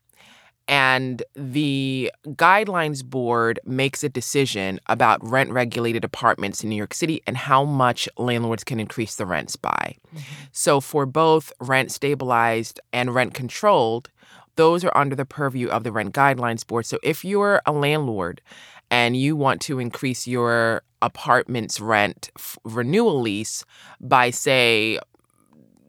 and 0.68 1.22
the 1.34 2.10
guidelines 2.26 3.04
board 3.04 3.60
makes 3.64 4.02
a 4.02 4.08
decision 4.08 4.80
about 4.88 5.24
rent 5.26 5.50
regulated 5.50 6.04
apartments 6.04 6.64
in 6.64 6.70
New 6.70 6.76
York 6.76 6.92
City 6.92 7.22
and 7.26 7.36
how 7.36 7.64
much 7.64 8.08
landlords 8.18 8.64
can 8.64 8.80
increase 8.80 9.14
the 9.14 9.26
rents 9.26 9.54
by. 9.54 9.96
Mm-hmm. 10.08 10.18
So 10.50 10.80
for 10.80 11.06
both 11.06 11.52
rent 11.60 11.92
stabilized 11.92 12.80
and 12.92 13.14
rent 13.14 13.32
controlled, 13.32 14.10
those 14.56 14.84
are 14.84 14.96
under 14.96 15.14
the 15.14 15.24
purview 15.24 15.68
of 15.68 15.84
the 15.84 15.92
rent 15.92 16.14
guidelines 16.14 16.66
board. 16.66 16.86
So 16.86 16.98
if 17.02 17.24
you're 17.24 17.62
a 17.64 17.72
landlord 17.72 18.40
and 18.90 19.16
you 19.16 19.36
want 19.36 19.60
to 19.62 19.78
increase 19.78 20.26
your 20.26 20.82
apartment's 21.00 21.78
rent 21.78 22.30
f- 22.36 22.58
renewal 22.64 23.20
lease 23.20 23.64
by 24.00 24.30
say 24.30 24.98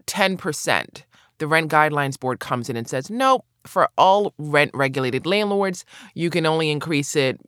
10%, 0.06 1.04
the 1.40 1.48
rent 1.48 1.72
guidelines 1.72 2.20
board 2.20 2.40
comes 2.40 2.70
in 2.70 2.76
and 2.76 2.88
says, 2.88 3.10
"Nope, 3.10 3.46
for 3.68 3.90
all 3.98 4.34
rent 4.38 4.72
regulated 4.74 5.26
landlords, 5.26 5.86
you 6.14 6.30
can 6.30 6.46
only 6.46 6.70
increase 6.70 7.16
it 7.16 7.40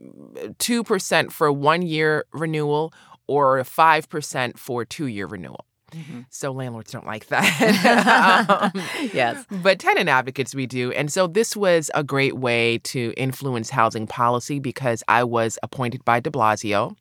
2% 0.59 1.31
for 1.31 1.51
one 1.51 1.81
year 1.81 2.25
renewal 2.33 2.93
or 3.27 3.59
5% 3.59 4.57
for 4.57 4.85
two 4.85 5.07
year 5.07 5.27
renewal. 5.27 5.65
Mm-hmm. 5.91 6.21
So 6.29 6.51
landlords 6.51 6.91
don't 6.91 7.05
like 7.05 7.27
that. 7.27 8.71
um, 8.75 8.83
yes. 9.13 9.43
But 9.49 9.79
tenant 9.79 10.09
advocates, 10.09 10.53
we 10.53 10.67
do. 10.67 10.91
And 10.91 11.11
so 11.11 11.27
this 11.27 11.55
was 11.55 11.89
a 11.93 12.03
great 12.03 12.37
way 12.37 12.79
to 12.85 13.13
influence 13.17 13.69
housing 13.69 14.07
policy 14.07 14.59
because 14.59 15.03
I 15.07 15.23
was 15.23 15.57
appointed 15.63 16.05
by 16.05 16.19
de 16.19 16.29
Blasio 16.29 16.95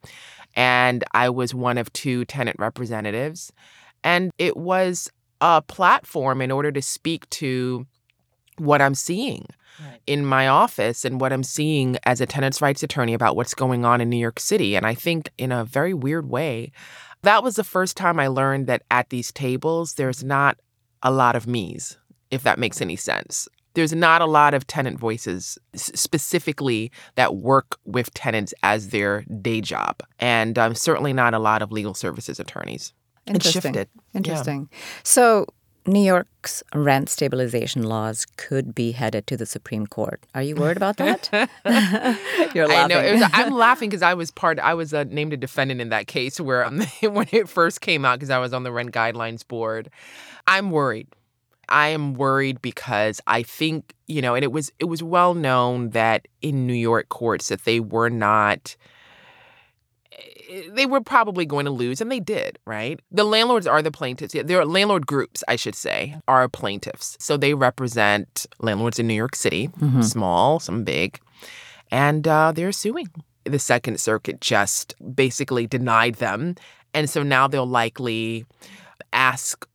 and 0.54 1.04
I 1.12 1.30
was 1.30 1.54
one 1.54 1.78
of 1.78 1.92
two 1.92 2.25
tenant 2.25 2.56
representatives. 2.58 3.52
And 4.02 4.30
it 4.38 4.56
was 4.56 5.10
a 5.40 5.62
platform 5.62 6.40
in 6.40 6.50
order 6.50 6.72
to 6.72 6.82
speak 6.82 7.28
to 7.30 7.87
what 8.58 8.82
I'm 8.82 8.94
seeing 8.94 9.46
right. 9.80 10.00
in 10.06 10.24
my 10.24 10.48
office 10.48 11.04
and 11.04 11.20
what 11.20 11.32
I'm 11.32 11.42
seeing 11.42 11.98
as 12.04 12.20
a 12.20 12.26
tenants' 12.26 12.60
rights 12.60 12.82
attorney 12.82 13.14
about 13.14 13.36
what's 13.36 13.54
going 13.54 13.84
on 13.84 14.00
in 14.00 14.08
New 14.08 14.18
York 14.18 14.40
City. 14.40 14.76
And 14.76 14.86
I 14.86 14.94
think, 14.94 15.30
in 15.38 15.52
a 15.52 15.64
very 15.64 15.94
weird 15.94 16.28
way, 16.28 16.72
that 17.22 17.42
was 17.42 17.56
the 17.56 17.64
first 17.64 17.96
time 17.96 18.20
I 18.20 18.28
learned 18.28 18.66
that 18.66 18.82
at 18.90 19.10
these 19.10 19.32
tables, 19.32 19.94
there's 19.94 20.22
not 20.22 20.58
a 21.02 21.10
lot 21.10 21.36
of 21.36 21.46
me's, 21.46 21.96
if 22.30 22.42
that 22.42 22.58
makes 22.58 22.80
any 22.80 22.96
sense. 22.96 23.48
There's 23.74 23.92
not 23.92 24.22
a 24.22 24.26
lot 24.26 24.54
of 24.54 24.66
tenant 24.66 24.98
voices 24.98 25.58
specifically 25.74 26.90
that 27.14 27.36
work 27.36 27.76
with 27.84 28.12
tenants 28.14 28.52
as 28.62 28.88
their 28.88 29.22
day 29.40 29.60
job, 29.60 30.02
and 30.18 30.58
um, 30.58 30.74
certainly 30.74 31.12
not 31.12 31.34
a 31.34 31.38
lot 31.38 31.62
of 31.62 31.70
legal 31.70 31.94
services 31.94 32.40
attorneys. 32.40 32.92
Interesting. 33.26 33.86
Interesting. 34.14 34.68
Yeah. 34.70 34.78
So 35.04 35.46
New 35.88 36.02
York's 36.04 36.62
rent 36.75 37.09
stabilization 37.09 37.83
laws 37.83 38.26
could 38.37 38.75
be 38.75 38.92
headed 38.92 39.26
to 39.26 39.37
the 39.37 39.47
Supreme 39.47 39.87
Court. 39.87 40.23
Are 40.35 40.42
you 40.42 40.54
worried 40.54 40.76
about 40.76 40.99
that? 40.99 41.30
You're 42.54 42.68
laughing. 42.68 42.97
I 42.97 43.02
know. 43.02 43.12
Was, 43.14 43.30
I'm 43.33 43.54
laughing 43.54 43.88
because 43.88 44.02
I 44.02 44.14
was 44.14 44.30
part. 44.30 44.59
I 44.61 44.75
was 44.75 44.92
uh, 44.92 45.04
named 45.04 45.33
a 45.33 45.37
defendant 45.37 45.80
in 45.80 45.88
that 45.88 46.07
case 46.07 46.38
where 46.38 46.64
um, 46.64 46.80
when 47.02 47.26
it 47.33 47.49
first 47.49 47.80
came 47.80 48.04
out 48.04 48.18
because 48.18 48.30
I 48.30 48.38
was 48.38 48.52
on 48.52 48.62
the 48.62 48.73
rent 48.73 48.92
guidelines 48.92 49.47
board. 49.47 49.90
I'm 50.47 50.71
worried. 50.71 51.09
I 51.71 51.88
am 51.88 52.14
worried 52.14 52.62
because 52.62 53.21
I 53.26 53.42
think 53.42 53.95
you 54.07 54.23
know, 54.23 54.35
and 54.35 54.45
it 54.45 54.52
was 54.52 54.71
it 54.78 54.87
was 54.87 55.02
well 55.02 55.35
known 55.35 55.90
that 55.90 56.28
in 56.42 56.66
New 56.66 56.75
York 56.75 57.09
courts 57.09 57.49
that 57.49 57.64
they 57.64 57.80
were 57.80 58.11
not 58.11 58.76
they 60.70 60.86
were 60.86 61.00
probably 61.00 61.44
going 61.44 61.66
to 61.66 61.70
lose, 61.70 62.00
and 62.00 62.10
they 62.10 62.20
did, 62.20 62.58
right? 62.66 63.00
The 63.10 63.24
landlords 63.24 63.66
are 63.66 63.82
the 63.82 63.90
plaintiffs. 63.90 64.34
Yeah, 64.34 64.42
there 64.42 64.58
are 64.58 64.64
landlord 64.64 65.06
groups, 65.06 65.44
I 65.48 65.56
should 65.56 65.74
say, 65.74 66.16
are 66.26 66.48
plaintiffs. 66.48 67.16
So 67.20 67.36
they 67.36 67.54
represent 67.54 68.46
landlords 68.60 68.98
in 68.98 69.06
New 69.06 69.14
York 69.14 69.36
City, 69.36 69.68
mm-hmm. 69.68 70.02
small, 70.02 70.60
some 70.60 70.84
big, 70.84 71.20
and 71.90 72.26
uh, 72.26 72.52
they're 72.52 72.72
suing. 72.72 73.08
The 73.44 73.58
Second 73.58 74.00
Circuit 74.00 74.40
just 74.40 74.94
basically 75.14 75.66
denied 75.66 76.16
them. 76.16 76.54
And 76.94 77.08
so 77.08 77.22
now 77.22 77.48
they'll 77.48 77.66
likely 77.66 78.44
ask 79.12 79.66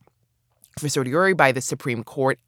for 0.78 0.90
certiorari 0.90 1.34
by 1.34 1.52
the 1.52 1.62
Supreme 1.62 2.04
Court. 2.04 2.40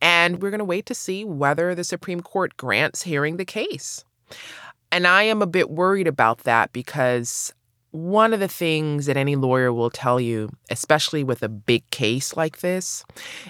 And 0.00 0.42
we're 0.42 0.50
going 0.50 0.58
to 0.58 0.64
wait 0.64 0.86
to 0.86 0.94
see 0.94 1.24
whether 1.24 1.74
the 1.74 1.84
Supreme 1.84 2.20
Court 2.20 2.56
grants 2.56 3.02
hearing 3.02 3.36
the 3.36 3.44
case. 3.44 4.04
And 4.94 5.08
I 5.08 5.24
am 5.24 5.42
a 5.42 5.46
bit 5.48 5.70
worried 5.70 6.06
about 6.06 6.44
that 6.44 6.72
because 6.72 7.52
one 7.90 8.32
of 8.32 8.38
the 8.38 8.46
things 8.46 9.06
that 9.06 9.16
any 9.16 9.34
lawyer 9.34 9.72
will 9.72 9.90
tell 9.90 10.20
you, 10.20 10.50
especially 10.70 11.24
with 11.24 11.42
a 11.42 11.48
big 11.48 11.90
case 11.90 12.36
like 12.36 12.60
this, 12.60 13.04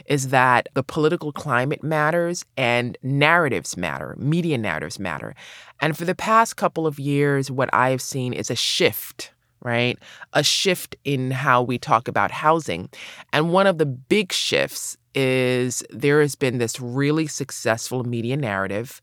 is 0.06 0.28
that 0.28 0.70
the 0.72 0.82
political 0.82 1.32
climate 1.32 1.84
matters 1.84 2.46
and 2.56 2.96
narratives 3.02 3.76
matter, 3.76 4.16
media 4.18 4.56
narratives 4.56 4.98
matter. 4.98 5.34
And 5.82 5.98
for 5.98 6.06
the 6.06 6.14
past 6.14 6.56
couple 6.56 6.86
of 6.86 6.98
years, 6.98 7.50
what 7.50 7.68
I 7.74 7.90
have 7.90 8.00
seen 8.00 8.32
is 8.32 8.50
a 8.50 8.56
shift 8.56 9.30
right? 9.64 9.98
A 10.34 10.44
shift 10.44 10.94
in 11.04 11.30
how 11.30 11.62
we 11.62 11.78
talk 11.78 12.06
about 12.06 12.30
housing. 12.30 12.90
And 13.32 13.50
one 13.50 13.66
of 13.66 13.78
the 13.78 13.86
big 13.86 14.30
shifts 14.30 14.98
is 15.14 15.82
there 15.90 16.20
has 16.20 16.34
been 16.34 16.58
this 16.58 16.80
really 16.80 17.26
successful 17.26 18.04
media 18.04 18.36
narrative 18.36 19.00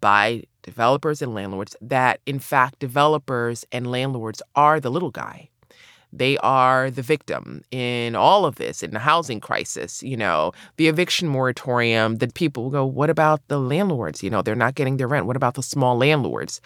by 0.00 0.42
developers 0.62 1.22
and 1.22 1.34
landlords 1.34 1.76
that, 1.80 2.20
in 2.26 2.38
fact, 2.38 2.78
developers 2.78 3.64
and 3.72 3.90
landlords 3.90 4.42
are 4.54 4.80
the 4.80 4.90
little 4.90 5.10
guy. 5.10 5.48
They 6.16 6.38
are 6.38 6.92
the 6.92 7.02
victim 7.02 7.62
in 7.72 8.14
all 8.14 8.46
of 8.46 8.54
this, 8.54 8.84
in 8.84 8.92
the 8.92 9.00
housing 9.00 9.40
crisis, 9.40 10.00
you 10.00 10.16
know, 10.16 10.52
the 10.76 10.86
eviction 10.86 11.26
moratorium, 11.26 12.16
that 12.16 12.34
people 12.34 12.70
go, 12.70 12.86
what 12.86 13.10
about 13.10 13.40
the 13.48 13.58
landlords? 13.58 14.22
You 14.22 14.30
know, 14.30 14.40
they're 14.40 14.54
not 14.54 14.76
getting 14.76 14.96
their 14.96 15.08
rent. 15.08 15.26
What 15.26 15.36
about 15.36 15.54
the 15.54 15.62
small 15.62 15.98
landlords? 15.98 16.60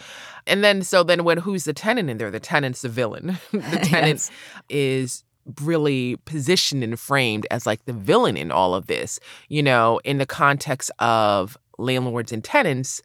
And 0.46 0.62
then, 0.62 0.82
so 0.82 1.02
then 1.02 1.24
when 1.24 1.38
who's 1.38 1.64
the 1.64 1.72
tenant 1.72 2.10
in 2.10 2.18
there? 2.18 2.30
The 2.30 2.40
tenant's 2.40 2.82
the 2.82 2.90
villain. 2.90 3.38
the 3.52 3.60
tenant 3.82 4.18
yes. 4.18 4.30
is 4.68 5.24
really 5.62 6.16
positioned 6.24 6.84
and 6.84 6.98
framed 6.98 7.46
as 7.50 7.66
like 7.66 7.84
the 7.84 7.92
villain 7.92 8.36
in 8.36 8.50
all 8.50 8.74
of 8.74 8.86
this, 8.86 9.18
you 9.48 9.62
know, 9.62 10.00
in 10.04 10.18
the 10.18 10.26
context 10.26 10.90
of 10.98 11.56
landlords 11.78 12.32
and 12.32 12.42
tenants 12.42 13.02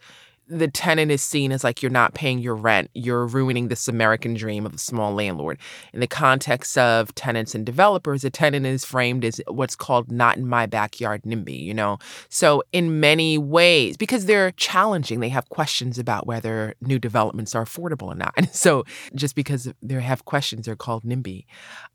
the 0.48 0.68
tenant 0.68 1.12
is 1.12 1.22
seen 1.22 1.52
as 1.52 1.64
like 1.64 1.82
you're 1.82 1.92
not 1.92 2.14
paying 2.14 2.40
your 2.40 2.56
rent, 2.56 2.90
you're 2.94 3.26
ruining 3.26 3.68
this 3.68 3.88
American 3.88 4.34
dream 4.34 4.66
of 4.66 4.74
a 4.74 4.78
small 4.78 5.14
landlord. 5.14 5.58
In 5.94 6.00
the 6.00 6.08
context 6.08 6.78
of 6.78 7.14
tenants 7.16 7.56
and 7.56 7.66
developers, 7.66 8.24
a 8.24 8.30
tenant 8.30 8.66
is 8.66 8.84
framed 8.84 9.24
as 9.24 9.42
what's 9.48 9.76
called 9.76 10.12
not 10.12 10.38
in 10.38 10.48
my 10.48 10.66
backyard 10.66 11.24
NIMBY, 11.24 11.60
you 11.60 11.74
know? 11.74 11.98
So, 12.30 12.64
in 12.72 13.00
many 13.00 13.38
ways, 13.38 13.98
because 13.98 14.26
they're 14.26 14.52
challenging, 14.52 15.20
they 15.20 15.30
have 15.30 15.50
questions 15.50 15.98
about 15.98 16.28
whether 16.28 16.76
new 16.82 17.00
developments 17.00 17.56
are 17.56 17.64
affordable 17.64 18.08
or 18.08 18.16
not. 18.16 18.34
And 18.38 18.50
so, 18.54 18.84
just 19.16 19.36
because 19.36 19.72
they 19.82 20.00
have 20.02 20.26
questions, 20.26 20.66
they're 20.66 20.76
called 20.76 21.04
NIMBY. 21.04 21.46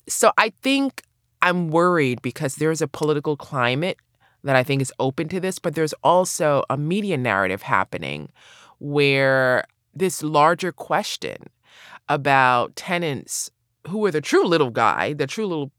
So, 0.09 0.33
I 0.39 0.51
think 0.63 1.03
I'm 1.43 1.69
worried 1.69 2.23
because 2.23 2.57
there's 2.57 2.83
a 2.83 2.89
political 2.89 3.37
climate 3.37 3.99
that 4.45 4.57
I 4.57 4.63
think 4.63 4.83
is 4.83 4.93
open 4.99 5.29
to 5.29 5.41
this, 5.41 5.59
but 5.59 5.75
there's 5.75 5.95
also 6.05 6.65
a 6.71 6.77
media 6.77 7.17
narrative 7.17 7.63
happening 7.63 8.31
where 8.79 9.65
this 9.95 10.23
larger 10.23 10.73
question 10.73 11.49
about 12.09 12.75
tenants 12.77 13.51
who 13.87 14.05
are 14.05 14.11
the 14.11 14.21
true 14.21 14.45
little 14.45 14.71
guy, 14.71 15.13
the 15.13 15.27
true 15.27 15.47
little 15.47 15.73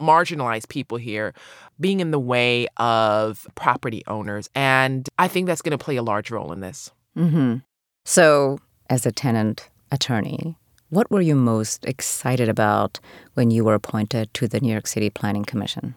marginalized 0.00 0.68
people 0.68 0.98
here, 0.98 1.32
being 1.78 2.00
in 2.00 2.10
the 2.10 2.18
way 2.18 2.66
of 2.76 3.46
property 3.54 4.02
owners. 4.06 4.48
And 4.54 5.08
I 5.18 5.28
think 5.28 5.46
that's 5.46 5.62
going 5.62 5.76
to 5.76 5.82
play 5.82 5.96
a 5.96 6.02
large 6.02 6.30
role 6.30 6.52
in 6.52 6.60
this. 6.60 6.90
Mm-hmm. 7.16 7.56
So, 8.04 8.58
as 8.88 9.06
a 9.06 9.12
tenant 9.12 9.68
attorney, 9.90 10.56
what 10.90 11.10
were 11.10 11.20
you 11.20 11.34
most 11.34 11.84
excited 11.84 12.48
about 12.48 13.00
when 13.34 13.50
you 13.50 13.64
were 13.64 13.74
appointed 13.74 14.32
to 14.34 14.48
the 14.48 14.60
New 14.60 14.70
York 14.70 14.86
City 14.86 15.10
Planning 15.10 15.44
Commission? 15.44 15.94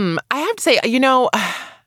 Hmm. 0.00 0.16
I 0.30 0.38
have 0.38 0.56
to 0.56 0.62
say, 0.62 0.80
you 0.84 0.98
know, 0.98 1.28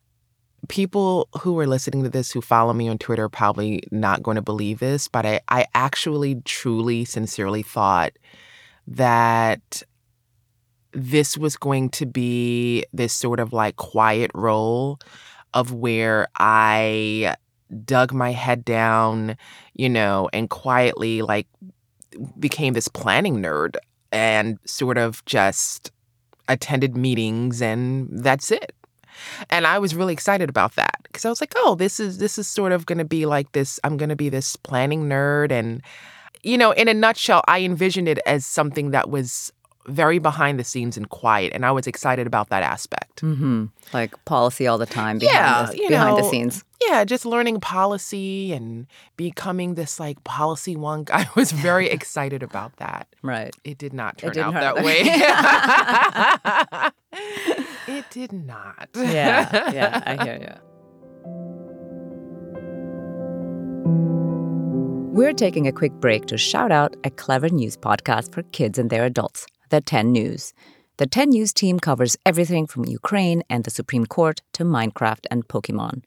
people 0.70 1.29
who 1.41 1.58
are 1.58 1.65
listening 1.65 2.03
to 2.03 2.10
this 2.10 2.29
who 2.29 2.41
follow 2.41 2.72
me 2.72 2.88
on 2.88 3.00
Twitter 3.00 3.24
are 3.24 3.29
probably 3.29 3.82
not 3.89 4.22
going 4.22 4.36
to 4.36 4.41
believe 4.43 4.77
this, 4.77 5.08
but 5.08 5.25
I, 5.25 5.41
I 5.50 5.65
actually, 5.74 6.36
truly, 6.46 7.05
sincerely 7.05 7.63
thought 7.63 8.13
that 8.86 9.82
this 10.91 11.39
was 11.39 11.58
going 11.58 11.89
to 11.89 12.05
be 12.05 12.86
this 12.93 13.13
sort 13.13 13.39
of 13.39 13.51
like 13.51 13.77
quiet 13.77 14.29
role 14.36 15.00
of 15.55 15.74
where 15.74 16.27
I 16.38 17.36
dug 17.84 18.13
my 18.13 18.29
head 18.29 18.63
down, 18.63 19.38
you 19.74 19.89
know, 19.89 20.29
and 20.32 20.51
quietly 20.51 21.24
like 21.24 21.48
became 22.38 22.74
this 22.74 22.88
planning 22.88 23.41
nerd 23.41 23.77
and 24.12 24.60
sort 24.65 25.00
of 25.00 25.25
just 25.25 25.91
attended 26.53 26.95
meetings 26.95 27.62
and 27.62 28.07
that's 28.12 28.51
it. 28.51 28.74
And 29.50 29.67
I 29.67 29.79
was 29.79 29.93
really 29.93 30.13
excited 30.13 30.50
about 30.50 30.75
that 30.75 30.98
because 31.03 31.25
I 31.25 31.29
was 31.29 31.41
like, 31.41 31.53
"Oh, 31.55 31.75
this 31.75 32.00
is 32.00 32.17
this 32.17 32.38
is 32.38 32.48
sort 32.48 32.72
of 32.72 32.86
going 32.86 32.98
to 32.98 33.05
be 33.05 33.25
like 33.25 33.51
this 33.51 33.79
I'm 33.83 33.98
going 33.98 34.10
to 34.10 34.15
be 34.15 34.29
this 34.29 34.55
planning 34.55 35.07
nerd 35.07 35.51
and 35.51 35.81
you 36.43 36.57
know, 36.57 36.72
in 36.72 36.88
a 36.89 36.93
nutshell, 36.93 37.41
I 37.48 37.62
envisioned 37.62 38.10
it 38.10 38.19
as 38.25 38.45
something 38.45 38.91
that 38.91 39.10
was 39.10 39.51
very 39.88 40.20
behind 40.20 40.60
the 40.60 40.63
scenes 40.63 40.98
and 40.98 41.10
quiet, 41.10 41.54
and 41.54 41.66
I 41.66 41.72
was 41.72 41.88
excited 41.88 42.28
about 42.28 42.50
that 42.50 42.63
aspect. 42.63 43.22
Mm-hmm. 43.22 43.66
Like 43.94 44.24
policy 44.25 44.68
all 44.68 44.78
the 44.78 44.86
time, 44.86 45.20
behind, 45.20 45.34
yeah, 45.36 45.72
the, 45.72 45.88
behind 45.90 46.18
know, 46.18 46.24
the 46.24 46.30
scenes. 46.30 46.63
Yeah, 46.82 47.04
just 47.06 47.25
learning 47.25 47.60
policy 47.60 48.54
and 48.54 48.88
becoming 49.18 49.75
this 49.75 50.00
like 50.00 50.24
policy 50.24 50.75
wonk. 50.75 51.10
I 51.13 51.28
was 51.36 51.52
very 51.52 51.90
excited 51.92 52.44
about 52.44 52.78
that. 52.78 53.08
Right. 53.22 53.56
It 53.63 53.78
did 53.78 53.94
not 53.94 54.18
turn 54.18 54.38
out 54.38 54.54
that 54.54 54.84
way. 54.84 55.02
it 57.96 58.06
did 58.10 58.32
not. 58.34 58.90
yeah, 58.96 59.72
yeah, 59.72 60.04
I 60.06 60.24
hear 60.24 60.40
you. 60.42 60.54
We're 65.13 65.34
taking 65.34 65.68
a 65.68 65.72
quick 65.72 65.92
break 65.94 66.25
to 66.25 66.40
shout 66.40 66.72
out 66.72 66.96
a 67.04 67.12
clever 67.12 67.48
news 67.48 67.78
podcast 67.78 68.34
for 68.34 68.42
kids 68.42 68.80
and 68.80 68.90
their 68.90 69.06
adults 69.06 69.46
the 69.70 69.82
10 69.82 70.12
News. 70.12 70.53
The 70.98 71.08
10 71.08 71.29
News 71.29 71.53
team 71.53 71.79
covers 71.79 72.15
everything 72.25 72.67
from 72.67 72.86
Ukraine 72.86 73.43
and 73.50 73.63
the 73.63 73.72
Supreme 73.72 74.05
Court 74.05 74.41
to 74.53 74.63
Minecraft 74.63 75.25
and 75.32 75.48
Pokemon. 75.48 76.03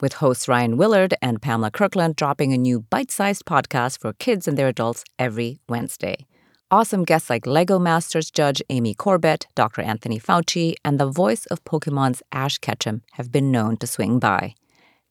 With 0.00 0.14
hosts 0.14 0.46
Ryan 0.46 0.76
Willard 0.76 1.14
and 1.22 1.42
Pamela 1.42 1.70
Kirkland 1.70 2.16
dropping 2.16 2.52
a 2.52 2.58
new 2.58 2.80
bite 2.80 3.10
sized 3.10 3.44
podcast 3.46 4.00
for 4.00 4.12
kids 4.12 4.46
and 4.46 4.56
their 4.56 4.68
adults 4.68 5.04
every 5.18 5.60
Wednesday. 5.68 6.26
Awesome 6.70 7.04
guests 7.04 7.30
like 7.30 7.46
Lego 7.46 7.78
Masters 7.78 8.30
judge 8.30 8.62
Amy 8.68 8.92
Corbett, 8.92 9.46
Dr. 9.54 9.80
Anthony 9.80 10.20
Fauci, 10.20 10.74
and 10.84 11.00
the 11.00 11.10
voice 11.10 11.46
of 11.46 11.64
Pokemon's 11.64 12.22
Ash 12.30 12.58
Ketchum 12.58 13.00
have 13.12 13.32
been 13.32 13.50
known 13.50 13.78
to 13.78 13.86
swing 13.86 14.18
by. 14.18 14.54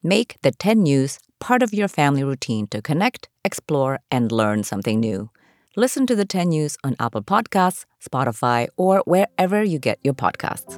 Make 0.00 0.36
the 0.42 0.52
10 0.52 0.84
News 0.84 1.18
part 1.40 1.64
of 1.64 1.74
your 1.74 1.88
family 1.88 2.22
routine 2.22 2.68
to 2.68 2.80
connect, 2.80 3.28
explore, 3.44 3.98
and 4.10 4.30
learn 4.30 4.62
something 4.62 5.00
new. 5.00 5.30
Listen 5.78 6.08
to 6.08 6.16
the 6.16 6.24
10 6.24 6.48
News 6.48 6.76
on 6.82 6.96
Apple 6.98 7.22
Podcasts, 7.22 7.84
Spotify, 8.04 8.66
or 8.76 9.00
wherever 9.06 9.62
you 9.62 9.78
get 9.78 10.00
your 10.02 10.12
podcasts. 10.12 10.76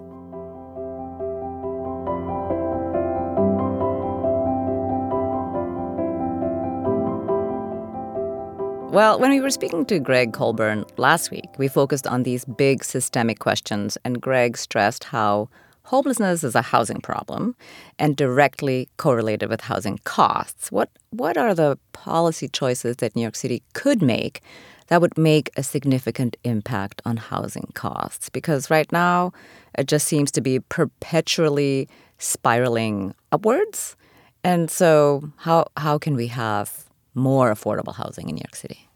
Well, 8.93 9.19
when 9.19 9.31
we 9.31 9.41
were 9.41 9.49
speaking 9.49 9.87
to 9.87 9.99
Greg 9.99 10.35
Colburn 10.35 10.85
last 10.99 11.31
week, 11.31 11.49
we 11.57 11.67
focused 11.67 12.07
on 12.07 12.25
these 12.25 12.45
big 12.45 12.85
systemic 12.85 13.39
questions, 13.39 13.97
and 14.05 14.21
Greg 14.21 14.59
stressed 14.59 15.05
how 15.05 15.49
homelessness 15.85 16.45
is 16.45 16.55
a 16.55 16.61
housing 16.61 17.01
problem 17.01 17.57
and 17.99 18.17
directly 18.17 18.87
correlated 18.99 19.49
with 19.49 19.63
housing 19.63 19.99
costs. 20.05 20.71
What 20.71 20.91
what 21.09 21.39
are 21.39 21.55
the 21.55 21.79
policy 21.93 22.49
choices 22.49 22.97
that 22.97 23.17
New 23.17 23.23
York 23.23 23.35
City 23.35 23.63
could 23.73 24.03
make 24.03 24.43
that 24.91 25.01
would 25.01 25.17
make 25.17 25.51
a 25.57 25.63
significant 25.63 26.37
impact 26.45 27.01
on 27.05 27.17
housing 27.17 27.71
costs 27.75 28.29
because 28.29 28.71
right 28.71 28.91
now 28.93 29.33
it 29.79 29.87
just 29.87 30.07
seems 30.07 30.31
to 30.33 30.41
be 30.41 30.61
perpetually 30.61 31.89
spiraling 32.19 33.15
upwards. 33.33 33.97
And 34.45 34.71
so 34.71 35.31
how 35.37 35.67
how 35.77 35.97
can 35.97 36.15
we 36.15 36.27
have 36.27 36.85
more 37.15 37.53
affordable 37.53 37.95
housing 37.95 38.29
in 38.29 38.35
New 38.35 38.43
York 38.45 38.57
City? 38.57 38.89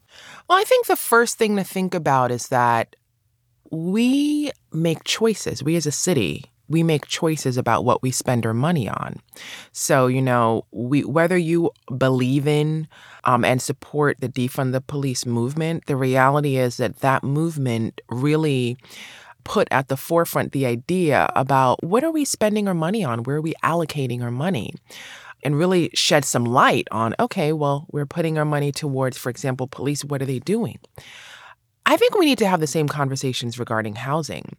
Well, 0.48 0.58
I 0.58 0.64
think 0.64 0.86
the 0.86 0.96
first 0.96 1.38
thing 1.38 1.56
to 1.56 1.64
think 1.64 1.94
about 1.94 2.30
is 2.30 2.48
that 2.48 2.96
we 3.70 4.50
make 4.72 5.04
choices. 5.04 5.62
We 5.62 5.76
as 5.76 5.86
a 5.86 5.92
city 5.92 6.44
we 6.68 6.82
make 6.82 7.06
choices 7.06 7.56
about 7.56 7.84
what 7.84 8.02
we 8.02 8.10
spend 8.10 8.46
our 8.46 8.54
money 8.54 8.88
on. 8.88 9.16
So, 9.72 10.06
you 10.06 10.22
know, 10.22 10.64
we 10.70 11.04
whether 11.04 11.36
you 11.36 11.70
believe 11.96 12.46
in 12.46 12.88
um, 13.24 13.44
and 13.44 13.60
support 13.60 14.20
the 14.20 14.28
defund 14.28 14.72
the 14.72 14.80
police 14.80 15.26
movement, 15.26 15.86
the 15.86 15.96
reality 15.96 16.56
is 16.56 16.76
that 16.78 17.00
that 17.00 17.22
movement 17.22 18.00
really 18.08 18.76
put 19.44 19.68
at 19.70 19.88
the 19.88 19.96
forefront 19.96 20.52
the 20.52 20.66
idea 20.66 21.30
about 21.36 21.82
what 21.84 22.02
are 22.02 22.10
we 22.10 22.24
spending 22.24 22.66
our 22.66 22.74
money 22.74 23.04
on? 23.04 23.22
Where 23.22 23.36
are 23.36 23.42
we 23.42 23.54
allocating 23.62 24.22
our 24.22 24.30
money? 24.30 24.74
And 25.42 25.58
really 25.58 25.90
shed 25.92 26.24
some 26.24 26.46
light 26.46 26.88
on, 26.90 27.14
okay, 27.20 27.52
well, 27.52 27.86
we're 27.92 28.06
putting 28.06 28.38
our 28.38 28.46
money 28.46 28.72
towards, 28.72 29.18
for 29.18 29.28
example, 29.28 29.66
police. 29.66 30.02
What 30.02 30.22
are 30.22 30.26
they 30.26 30.38
doing? 30.38 30.78
I 31.84 31.98
think 31.98 32.16
we 32.16 32.24
need 32.24 32.38
to 32.38 32.48
have 32.48 32.60
the 32.60 32.66
same 32.66 32.88
conversations 32.88 33.58
regarding 33.58 33.96
housing 33.96 34.56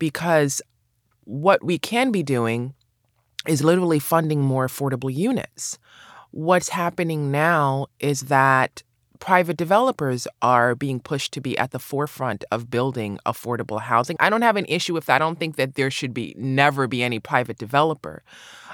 because 0.00 0.60
what 1.24 1.64
we 1.64 1.78
can 1.78 2.10
be 2.10 2.22
doing 2.22 2.74
is 3.46 3.62
literally 3.62 3.98
funding 3.98 4.40
more 4.40 4.66
affordable 4.66 5.12
units. 5.12 5.78
What's 6.30 6.70
happening 6.70 7.30
now 7.30 7.86
is 8.00 8.22
that 8.22 8.82
private 9.20 9.56
developers 9.56 10.26
are 10.42 10.74
being 10.74 11.00
pushed 11.00 11.32
to 11.32 11.40
be 11.40 11.56
at 11.56 11.70
the 11.70 11.78
forefront 11.78 12.44
of 12.50 12.70
building 12.70 13.18
affordable 13.24 13.80
housing. 13.80 14.16
I 14.20 14.28
don't 14.28 14.42
have 14.42 14.56
an 14.56 14.66
issue 14.66 14.92
with 14.92 15.06
that. 15.06 15.16
I 15.16 15.18
don't 15.18 15.38
think 15.38 15.56
that 15.56 15.76
there 15.76 15.90
should 15.90 16.12
be 16.12 16.34
never 16.36 16.86
be 16.86 17.02
any 17.02 17.20
private 17.20 17.56
developer. 17.56 18.22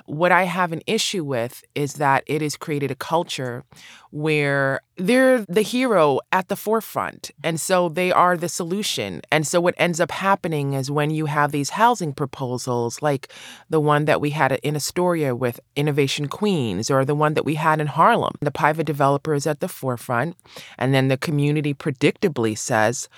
What 0.06 0.32
I 0.32 0.44
have 0.44 0.72
an 0.72 0.82
issue 0.86 1.24
with 1.24 1.64
is 1.74 1.94
that 1.94 2.24
it 2.26 2.42
has 2.42 2.56
created 2.56 2.90
a 2.90 2.94
culture 2.94 3.64
where 4.10 4.80
they're 4.96 5.44
the 5.48 5.62
hero 5.62 6.20
at 6.32 6.48
the 6.48 6.56
forefront. 6.56 7.30
And 7.44 7.60
so 7.60 7.88
they 7.88 8.10
are 8.10 8.36
the 8.36 8.48
solution. 8.48 9.22
And 9.30 9.46
so 9.46 9.60
what 9.60 9.74
ends 9.78 10.00
up 10.00 10.10
happening 10.10 10.72
is 10.72 10.90
when 10.90 11.10
you 11.10 11.26
have 11.26 11.52
these 11.52 11.70
housing 11.70 12.12
proposals, 12.12 13.00
like 13.02 13.32
the 13.68 13.80
one 13.80 14.04
that 14.06 14.20
we 14.20 14.30
had 14.30 14.52
in 14.62 14.74
Astoria 14.76 15.34
with 15.34 15.60
Innovation 15.76 16.26
Queens, 16.26 16.90
or 16.90 17.04
the 17.04 17.14
one 17.14 17.34
that 17.34 17.44
we 17.44 17.54
had 17.54 17.80
in 17.80 17.86
Harlem, 17.86 18.34
the 18.40 18.50
private 18.50 18.86
developer 18.86 19.34
is 19.34 19.46
at 19.46 19.60
the 19.60 19.68
forefront. 19.68 20.36
And 20.76 20.92
then 20.92 21.08
the 21.08 21.16
community 21.16 21.72
predictably 21.72 22.58
says, 22.58 23.08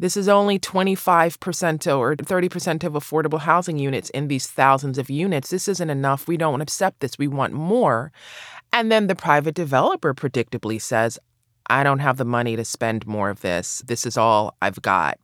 this 0.00 0.16
is 0.16 0.28
only 0.28 0.58
25% 0.58 1.98
or 1.98 2.16
30% 2.16 2.84
of 2.84 2.94
affordable 2.94 3.40
housing 3.40 3.78
units 3.78 4.08
in 4.10 4.28
these 4.28 4.46
thousands 4.46 4.96
of 4.96 5.10
units. 5.10 5.50
This 5.50 5.68
isn't 5.68 5.90
enough. 5.90 6.26
We 6.26 6.38
don't 6.38 6.62
accept 6.62 7.00
this. 7.00 7.18
We 7.18 7.28
want 7.28 7.52
more. 7.52 8.10
And 8.72 8.90
then 8.90 9.08
the 9.08 9.14
private 9.14 9.54
developer 9.54 10.14
predictably 10.14 10.80
says, 10.80 11.18
I 11.68 11.84
don't 11.84 11.98
have 11.98 12.16
the 12.16 12.24
money 12.24 12.56
to 12.56 12.64
spend 12.64 13.06
more 13.06 13.28
of 13.28 13.42
this. 13.42 13.82
This 13.86 14.06
is 14.06 14.16
all 14.16 14.56
I've 14.62 14.80
got. 14.80 15.18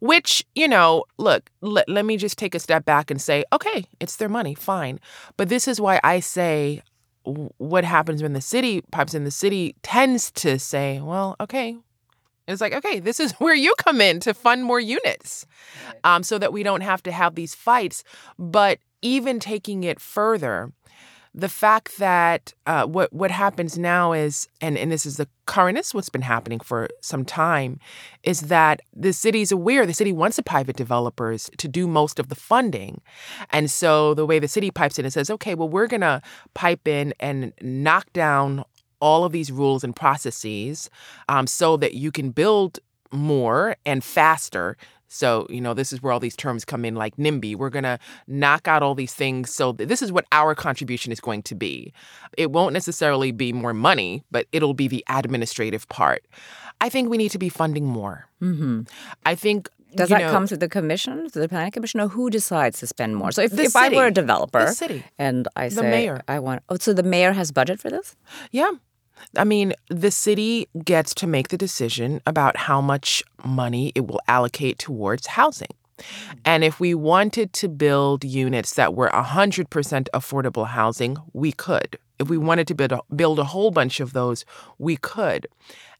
Which, 0.00 0.44
you 0.56 0.66
know, 0.66 1.04
look, 1.18 1.48
let, 1.60 1.88
let 1.88 2.04
me 2.04 2.16
just 2.16 2.36
take 2.36 2.56
a 2.56 2.58
step 2.58 2.84
back 2.84 3.12
and 3.12 3.22
say, 3.22 3.44
okay, 3.52 3.84
it's 4.00 4.16
their 4.16 4.28
money, 4.28 4.56
fine. 4.56 4.98
But 5.36 5.50
this 5.50 5.68
is 5.68 5.80
why 5.80 6.00
I 6.02 6.18
say 6.18 6.82
what 7.22 7.84
happens 7.84 8.22
when 8.22 8.32
the 8.32 8.40
city 8.40 8.82
pipes 8.90 9.14
in 9.14 9.22
the 9.22 9.30
city 9.30 9.76
tends 9.82 10.32
to 10.32 10.58
say, 10.58 11.00
well, 11.00 11.36
okay, 11.38 11.76
it's 12.52 12.60
like, 12.60 12.72
okay, 12.74 13.00
this 13.00 13.20
is 13.20 13.32
where 13.38 13.54
you 13.54 13.74
come 13.78 14.00
in 14.00 14.20
to 14.20 14.34
fund 14.34 14.64
more 14.64 14.80
units 14.80 15.46
um, 16.04 16.22
so 16.22 16.38
that 16.38 16.52
we 16.52 16.62
don't 16.62 16.82
have 16.82 17.02
to 17.04 17.12
have 17.12 17.34
these 17.34 17.54
fights. 17.54 18.04
But 18.38 18.78
even 19.02 19.40
taking 19.40 19.84
it 19.84 20.00
further, 20.00 20.72
the 21.32 21.48
fact 21.48 21.98
that 21.98 22.52
uh, 22.66 22.86
what 22.86 23.12
what 23.12 23.30
happens 23.30 23.78
now 23.78 24.12
is, 24.12 24.48
and, 24.60 24.76
and 24.76 24.90
this 24.90 25.06
is 25.06 25.16
the 25.16 25.28
current, 25.46 25.76
this 25.76 25.88
is 25.88 25.94
what's 25.94 26.08
been 26.08 26.22
happening 26.22 26.58
for 26.58 26.88
some 27.02 27.24
time, 27.24 27.78
is 28.24 28.42
that 28.42 28.80
the 28.94 29.12
city's 29.12 29.52
aware, 29.52 29.86
the 29.86 29.94
city 29.94 30.12
wants 30.12 30.36
the 30.36 30.42
private 30.42 30.76
developers 30.76 31.48
to 31.58 31.68
do 31.68 31.86
most 31.86 32.18
of 32.18 32.28
the 32.28 32.34
funding. 32.34 33.00
And 33.50 33.70
so 33.70 34.12
the 34.14 34.26
way 34.26 34.40
the 34.40 34.48
city 34.48 34.70
pipes 34.72 34.98
in, 34.98 35.06
it 35.06 35.12
says, 35.12 35.30
okay, 35.30 35.54
well, 35.54 35.68
we're 35.68 35.86
going 35.86 36.00
to 36.00 36.20
pipe 36.54 36.88
in 36.88 37.14
and 37.20 37.52
knock 37.62 38.12
down 38.12 38.64
all 39.00 39.24
of 39.24 39.32
these 39.32 39.50
rules 39.50 39.84
and 39.84 39.94
processes 39.94 40.90
um, 41.28 41.46
so 41.46 41.76
that 41.76 41.94
you 41.94 42.10
can 42.10 42.30
build 42.30 42.78
more 43.12 43.76
and 43.84 44.04
faster. 44.04 44.76
So, 45.08 45.46
you 45.50 45.60
know, 45.60 45.74
this 45.74 45.92
is 45.92 46.00
where 46.00 46.12
all 46.12 46.20
these 46.20 46.36
terms 46.36 46.64
come 46.64 46.84
in 46.84 46.94
like 46.94 47.16
NIMBY. 47.16 47.56
We're 47.56 47.70
going 47.70 47.82
to 47.82 47.98
knock 48.28 48.68
out 48.68 48.82
all 48.82 48.94
these 48.94 49.12
things. 49.12 49.52
So, 49.52 49.72
this 49.72 50.02
is 50.02 50.12
what 50.12 50.24
our 50.30 50.54
contribution 50.54 51.10
is 51.10 51.18
going 51.18 51.42
to 51.44 51.56
be. 51.56 51.92
It 52.38 52.52
won't 52.52 52.72
necessarily 52.72 53.32
be 53.32 53.52
more 53.52 53.74
money, 53.74 54.22
but 54.30 54.46
it'll 54.52 54.74
be 54.74 54.86
the 54.86 55.04
administrative 55.08 55.88
part. 55.88 56.24
I 56.80 56.88
think 56.88 57.10
we 57.10 57.18
need 57.18 57.30
to 57.30 57.38
be 57.38 57.48
funding 57.48 57.86
more. 57.86 58.28
Mm-hmm. 58.40 58.82
I 59.26 59.34
think 59.34 59.68
does 59.94 60.08
that 60.10 60.22
know, 60.22 60.30
come 60.30 60.46
through 60.46 60.58
the 60.58 60.68
commission, 60.68 61.28
through 61.28 61.42
the 61.42 61.48
planning 61.48 61.72
commission, 61.72 62.00
or 62.00 62.08
who 62.08 62.30
decides 62.30 62.78
to 62.80 62.86
spend 62.86 63.16
more? 63.16 63.32
So 63.32 63.42
if, 63.42 63.58
if 63.58 63.74
I 63.74 63.88
were 63.88 64.06
a 64.06 64.10
developer, 64.12 64.66
the 64.66 64.72
city, 64.72 65.04
and 65.18 65.48
I 65.56 65.68
the 65.68 65.76
say 65.76 65.90
mayor. 65.90 66.22
I 66.28 66.38
want, 66.38 66.62
oh, 66.68 66.76
so 66.76 66.92
the 66.92 67.02
mayor 67.02 67.32
has 67.32 67.50
budget 67.50 67.80
for 67.80 67.90
this? 67.90 68.16
Yeah, 68.50 68.70
I 69.36 69.44
mean, 69.44 69.72
the 69.88 70.10
city 70.10 70.68
gets 70.84 71.14
to 71.14 71.26
make 71.26 71.48
the 71.48 71.58
decision 71.58 72.20
about 72.26 72.56
how 72.56 72.80
much 72.80 73.22
money 73.44 73.92
it 73.94 74.06
will 74.06 74.20
allocate 74.28 74.78
towards 74.78 75.26
housing. 75.26 75.68
Mm-hmm. 75.98 76.38
And 76.44 76.64
if 76.64 76.80
we 76.80 76.94
wanted 76.94 77.52
to 77.54 77.68
build 77.68 78.24
units 78.24 78.74
that 78.74 78.94
were 78.94 79.10
100% 79.10 79.66
affordable 80.14 80.66
housing, 80.66 81.16
we 81.32 81.52
could. 81.52 81.98
If 82.18 82.28
we 82.28 82.38
wanted 82.38 82.66
to 82.68 82.74
build 82.74 82.92
a, 82.92 83.00
build 83.14 83.38
a 83.38 83.44
whole 83.44 83.70
bunch 83.70 84.00
of 84.00 84.12
those, 84.12 84.44
we 84.78 84.96
could. 84.96 85.46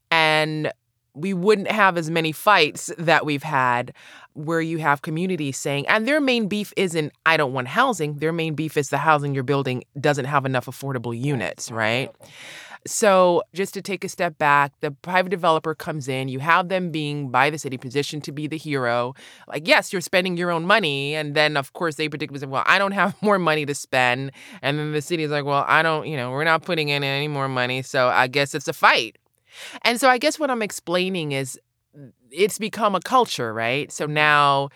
And 0.09 0.71
we 1.13 1.33
wouldn't 1.33 1.69
have 1.69 1.97
as 1.97 2.09
many 2.09 2.31
fights 2.31 2.91
that 2.97 3.25
we've 3.25 3.43
had 3.43 3.93
where 4.33 4.61
you 4.61 4.77
have 4.77 5.01
communities 5.01 5.57
saying, 5.57 5.85
and 5.87 6.07
their 6.07 6.21
main 6.21 6.47
beef 6.47 6.71
isn't, 6.77 7.11
I 7.25 7.35
don't 7.35 7.53
want 7.53 7.67
housing. 7.67 8.17
Their 8.17 8.31
main 8.31 8.53
beef 8.53 8.77
is 8.77 8.89
the 8.89 8.97
housing 8.97 9.33
you're 9.33 9.43
building 9.43 9.83
doesn't 9.99 10.25
have 10.25 10.45
enough 10.45 10.67
affordable 10.67 11.19
units, 11.19 11.69
right? 11.69 12.09
So, 12.87 13.43
just 13.53 13.75
to 13.75 13.81
take 13.81 14.03
a 14.03 14.09
step 14.09 14.39
back, 14.39 14.73
the 14.79 14.89
private 14.89 15.29
developer 15.29 15.75
comes 15.75 16.07
in, 16.07 16.29
you 16.29 16.39
have 16.39 16.69
them 16.69 16.89
being 16.89 17.29
by 17.29 17.51
the 17.51 17.59
city 17.59 17.77
positioned 17.77 18.23
to 18.23 18.31
be 18.31 18.47
the 18.47 18.57
hero. 18.57 19.13
Like, 19.47 19.67
yes, 19.67 19.93
you're 19.93 20.01
spending 20.01 20.35
your 20.35 20.49
own 20.49 20.65
money. 20.65 21.13
And 21.13 21.35
then, 21.35 21.57
of 21.57 21.73
course, 21.73 21.95
they 21.95 22.09
predict, 22.09 22.33
well, 22.47 22.63
I 22.65 22.79
don't 22.79 22.93
have 22.93 23.15
more 23.21 23.37
money 23.37 23.67
to 23.67 23.75
spend. 23.75 24.31
And 24.63 24.79
then 24.79 24.93
the 24.93 25.01
city's 25.01 25.29
like, 25.29 25.45
well, 25.45 25.63
I 25.67 25.83
don't, 25.83 26.07
you 26.07 26.17
know, 26.17 26.31
we're 26.31 26.43
not 26.43 26.63
putting 26.63 26.89
in 26.89 27.03
any 27.03 27.27
more 27.27 27.47
money. 27.47 27.83
So, 27.83 28.07
I 28.07 28.25
guess 28.27 28.55
it's 28.55 28.67
a 28.67 28.73
fight. 28.73 29.17
And 29.83 29.99
so, 29.99 30.09
I 30.09 30.17
guess 30.17 30.39
what 30.39 30.49
I'm 30.49 30.63
explaining 30.63 31.33
is 31.33 31.59
it's 32.31 32.57
become 32.57 32.95
a 32.95 32.99
culture, 33.01 33.53
right? 33.53 33.91
So 33.91 34.05
now, 34.05 34.69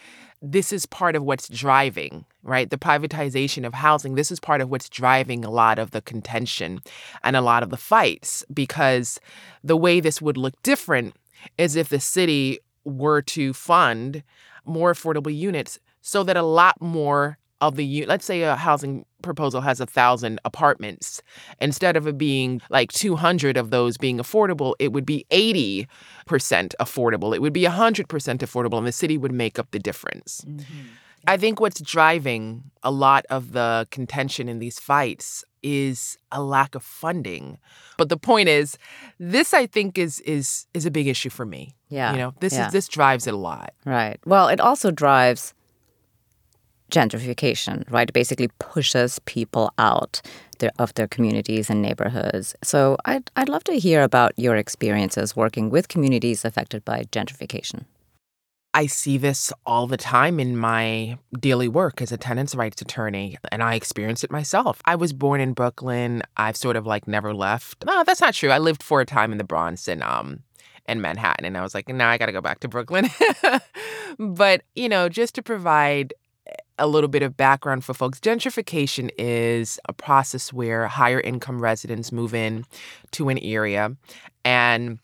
this 0.51 0.71
is 0.71 0.85
part 0.85 1.15
of 1.15 1.23
what's 1.23 1.49
driving, 1.49 2.25
right? 2.43 2.69
The 2.69 2.77
privatization 2.77 3.65
of 3.65 3.73
housing. 3.73 4.15
This 4.15 4.31
is 4.31 4.39
part 4.39 4.61
of 4.61 4.69
what's 4.69 4.89
driving 4.89 5.43
a 5.43 5.49
lot 5.49 5.79
of 5.79 5.91
the 5.91 6.01
contention 6.01 6.81
and 7.23 7.35
a 7.35 7.41
lot 7.41 7.63
of 7.63 7.71
the 7.71 7.77
fights 7.77 8.45
because 8.53 9.19
the 9.63 9.77
way 9.77 9.99
this 9.99 10.21
would 10.21 10.37
look 10.37 10.53
different 10.61 11.15
is 11.57 11.75
if 11.75 11.89
the 11.89 11.99
city 11.99 12.59
were 12.83 13.21
to 13.23 13.53
fund 13.53 14.23
more 14.65 14.93
affordable 14.93 15.35
units 15.35 15.79
so 16.01 16.23
that 16.23 16.37
a 16.37 16.43
lot 16.43 16.79
more 16.79 17.39
of 17.61 17.75
the 17.75 18.05
let's 18.05 18.25
say 18.25 18.41
a 18.41 18.55
housing 18.55 19.05
proposal 19.21 19.61
has 19.61 19.79
a 19.79 19.85
thousand 19.85 20.39
apartments 20.45 21.21
instead 21.59 21.95
of 21.95 22.07
it 22.07 22.17
being 22.17 22.61
like 22.69 22.91
200 22.91 23.57
of 23.57 23.69
those 23.69 23.97
being 23.97 24.17
affordable 24.17 24.73
it 24.79 24.91
would 24.91 25.05
be 25.05 25.25
80% 25.31 25.87
affordable. 26.79 27.35
It 27.35 27.41
would 27.41 27.53
be 27.53 27.63
100% 27.63 28.05
affordable 28.05 28.77
and 28.77 28.87
the 28.87 28.91
city 28.91 29.17
would 29.17 29.31
make 29.31 29.57
up 29.57 29.71
the 29.71 29.79
difference. 29.79 30.45
Mm-hmm. 30.47 30.63
i 31.27 31.37
think 31.37 31.59
what's 31.59 31.81
driving 31.81 32.63
a 32.83 32.91
lot 32.91 33.25
of 33.29 33.53
the 33.53 33.87
contention 33.89 34.47
in 34.49 34.59
these 34.59 34.79
fights 34.79 35.43
is 35.63 36.17
a 36.31 36.43
lack 36.43 36.75
of 36.75 36.83
funding. 36.83 37.57
But 37.97 38.09
the 38.09 38.17
point 38.17 38.49
is 38.49 38.77
this 39.19 39.53
i 39.53 39.65
think 39.65 39.97
is 39.97 40.19
is 40.19 40.67
is 40.73 40.85
a 40.85 40.91
big 40.91 41.07
issue 41.07 41.31
for 41.31 41.45
me. 41.45 41.75
Yeah 41.89 42.11
you 42.11 42.17
know 42.19 42.33
this 42.39 42.53
yeah. 42.53 42.67
is 42.67 42.73
this 42.73 42.87
drives 42.87 43.25
it 43.25 43.33
a 43.33 43.37
lot. 43.37 43.73
Right. 43.85 44.19
Well 44.25 44.47
it 44.47 44.59
also 44.59 44.91
drives 44.91 45.55
gentrification, 46.91 47.89
right? 47.91 48.11
Basically 48.11 48.49
pushes 48.59 49.19
people 49.19 49.71
out 49.77 50.21
their, 50.59 50.71
of 50.79 50.93
their 50.93 51.07
communities 51.07 51.69
and 51.69 51.81
neighborhoods. 51.81 52.55
So 52.63 52.97
I'd, 53.05 53.29
I'd 53.35 53.49
love 53.49 53.63
to 53.65 53.73
hear 53.73 54.03
about 54.03 54.33
your 54.37 54.55
experiences 54.55 55.35
working 55.35 55.69
with 55.69 55.87
communities 55.87 56.45
affected 56.45 56.85
by 56.85 57.03
gentrification. 57.11 57.85
I 58.75 58.87
see 58.87 59.17
this 59.17 59.53
all 59.65 59.87
the 59.87 59.95
time 59.95 60.37
in 60.37 60.57
my 60.57 61.17
daily 61.39 61.69
work 61.69 62.01
as 62.01 62.11
a 62.11 62.17
tenants' 62.17 62.53
rights 62.53 62.81
attorney, 62.81 63.37
and 63.49 63.63
I 63.63 63.75
experience 63.75 64.21
it 64.21 64.31
myself. 64.31 64.81
I 64.83 64.95
was 64.95 65.13
born 65.13 65.39
in 65.39 65.53
Brooklyn. 65.53 66.23
I've 66.35 66.57
sort 66.57 66.75
of 66.75 66.85
like 66.85 67.07
never 67.07 67.33
left. 67.33 67.85
No, 67.85 68.03
that's 68.03 68.19
not 68.19 68.33
true. 68.33 68.49
I 68.49 68.57
lived 68.57 68.83
for 68.83 68.99
a 68.99 69.05
time 69.05 69.31
in 69.31 69.37
the 69.37 69.45
Bronx 69.45 69.87
and 69.87 70.03
um 70.03 70.41
in 70.89 70.99
Manhattan, 70.99 71.45
and 71.45 71.57
I 71.57 71.61
was 71.61 71.73
like, 71.73 71.87
now 71.87 72.09
I 72.09 72.17
got 72.17 72.25
to 72.25 72.33
go 72.33 72.41
back 72.41 72.59
to 72.59 72.67
Brooklyn. 72.67 73.09
but 74.19 74.63
you 74.75 74.89
know, 74.89 75.07
just 75.07 75.35
to 75.35 75.41
provide 75.41 76.13
a 76.77 76.87
little 76.87 77.07
bit 77.07 77.23
of 77.23 77.37
background 77.37 77.83
for 77.83 77.93
folks 77.93 78.19
gentrification 78.19 79.09
is 79.17 79.79
a 79.87 79.93
process 79.93 80.51
where 80.51 80.87
higher 80.87 81.21
income 81.21 81.61
residents 81.61 82.11
move 82.11 82.33
in 82.33 82.65
to 83.11 83.29
an 83.29 83.37
area 83.39 83.95
and 84.43 84.99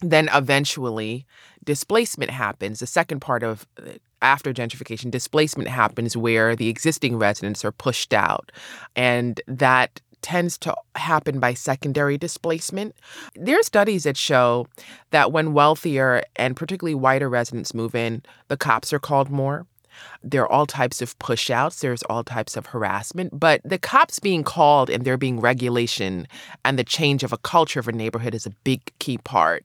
then 0.00 0.28
eventually 0.34 1.26
displacement 1.64 2.30
happens 2.30 2.80
the 2.80 2.86
second 2.86 3.20
part 3.20 3.42
of 3.42 3.66
uh, 3.78 3.92
after 4.22 4.52
gentrification 4.52 5.10
displacement 5.10 5.68
happens 5.68 6.16
where 6.16 6.54
the 6.54 6.68
existing 6.68 7.16
residents 7.16 7.64
are 7.64 7.72
pushed 7.72 8.12
out 8.12 8.52
and 8.94 9.40
that 9.46 10.00
tends 10.22 10.58
to 10.58 10.74
happen 10.96 11.40
by 11.40 11.54
secondary 11.54 12.18
displacement. 12.18 12.94
There 13.34 13.58
are 13.58 13.62
studies 13.62 14.04
that 14.04 14.16
show 14.16 14.66
that 15.10 15.32
when 15.32 15.52
wealthier 15.52 16.22
and 16.36 16.56
particularly 16.56 16.94
whiter 16.94 17.28
residents 17.28 17.74
move 17.74 17.94
in, 17.94 18.22
the 18.48 18.56
cops 18.56 18.92
are 18.92 18.98
called 18.98 19.30
more. 19.30 19.66
There 20.22 20.42
are 20.42 20.52
all 20.52 20.66
types 20.66 21.02
of 21.02 21.18
pushouts, 21.18 21.80
there's 21.80 22.02
all 22.04 22.24
types 22.24 22.56
of 22.56 22.66
harassment, 22.66 23.38
but 23.38 23.60
the 23.64 23.78
cops 23.78 24.18
being 24.18 24.44
called 24.44 24.90
and 24.90 25.04
there 25.04 25.16
being 25.16 25.40
regulation 25.40 26.26
and 26.64 26.78
the 26.78 26.84
change 26.84 27.22
of 27.22 27.32
a 27.32 27.38
culture 27.38 27.80
of 27.80 27.88
a 27.88 27.92
neighborhood 27.92 28.34
is 28.34 28.46
a 28.46 28.54
big 28.64 28.80
key 28.98 29.18
part. 29.18 29.64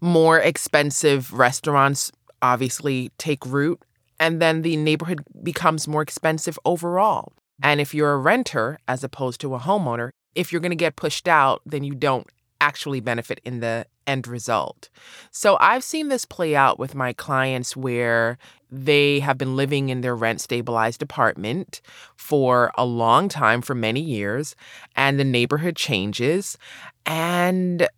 More 0.00 0.38
expensive 0.38 1.32
restaurants 1.32 2.12
obviously 2.42 3.10
take 3.18 3.44
root, 3.46 3.80
and 4.20 4.40
then 4.40 4.62
the 4.62 4.76
neighborhood 4.76 5.22
becomes 5.42 5.88
more 5.88 6.02
expensive 6.02 6.58
overall. 6.64 7.32
And 7.62 7.80
if 7.80 7.94
you're 7.94 8.12
a 8.12 8.18
renter 8.18 8.78
as 8.86 9.02
opposed 9.02 9.40
to 9.40 9.54
a 9.54 9.58
homeowner, 9.58 10.10
if 10.34 10.52
you're 10.52 10.60
going 10.60 10.70
to 10.70 10.76
get 10.76 10.96
pushed 10.96 11.26
out, 11.26 11.62
then 11.64 11.82
you 11.82 11.94
don't 11.94 12.26
actually 12.66 13.00
benefit 13.00 13.40
in 13.44 13.60
the 13.60 13.86
end 14.08 14.26
result. 14.26 14.88
So 15.30 15.56
I've 15.60 15.84
seen 15.84 16.08
this 16.08 16.24
play 16.24 16.56
out 16.56 16.78
with 16.78 16.94
my 16.94 17.12
clients 17.12 17.76
where 17.76 18.38
they 18.70 19.20
have 19.20 19.38
been 19.38 19.54
living 19.54 19.88
in 19.88 20.00
their 20.00 20.16
rent 20.16 20.40
stabilized 20.40 21.00
apartment 21.00 21.80
for 22.16 22.72
a 22.76 22.84
long 22.84 23.28
time, 23.28 23.62
for 23.62 23.74
many 23.74 24.00
years, 24.00 24.56
and 24.96 25.18
the 25.20 25.24
neighborhood 25.24 25.76
changes. 25.76 26.58
And 27.04 27.88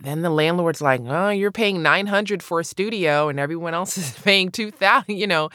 then 0.00 0.22
the 0.22 0.30
landlord's 0.30 0.82
like, 0.82 1.00
"Oh, 1.06 1.30
you're 1.30 1.52
paying 1.52 1.82
900 1.82 2.42
for 2.42 2.60
a 2.60 2.64
studio 2.64 3.28
and 3.28 3.38
everyone 3.38 3.74
else 3.74 3.96
is 4.02 4.10
paying 4.24 4.50
2000, 4.50 5.16
you 5.16 5.26
know, 5.26 5.50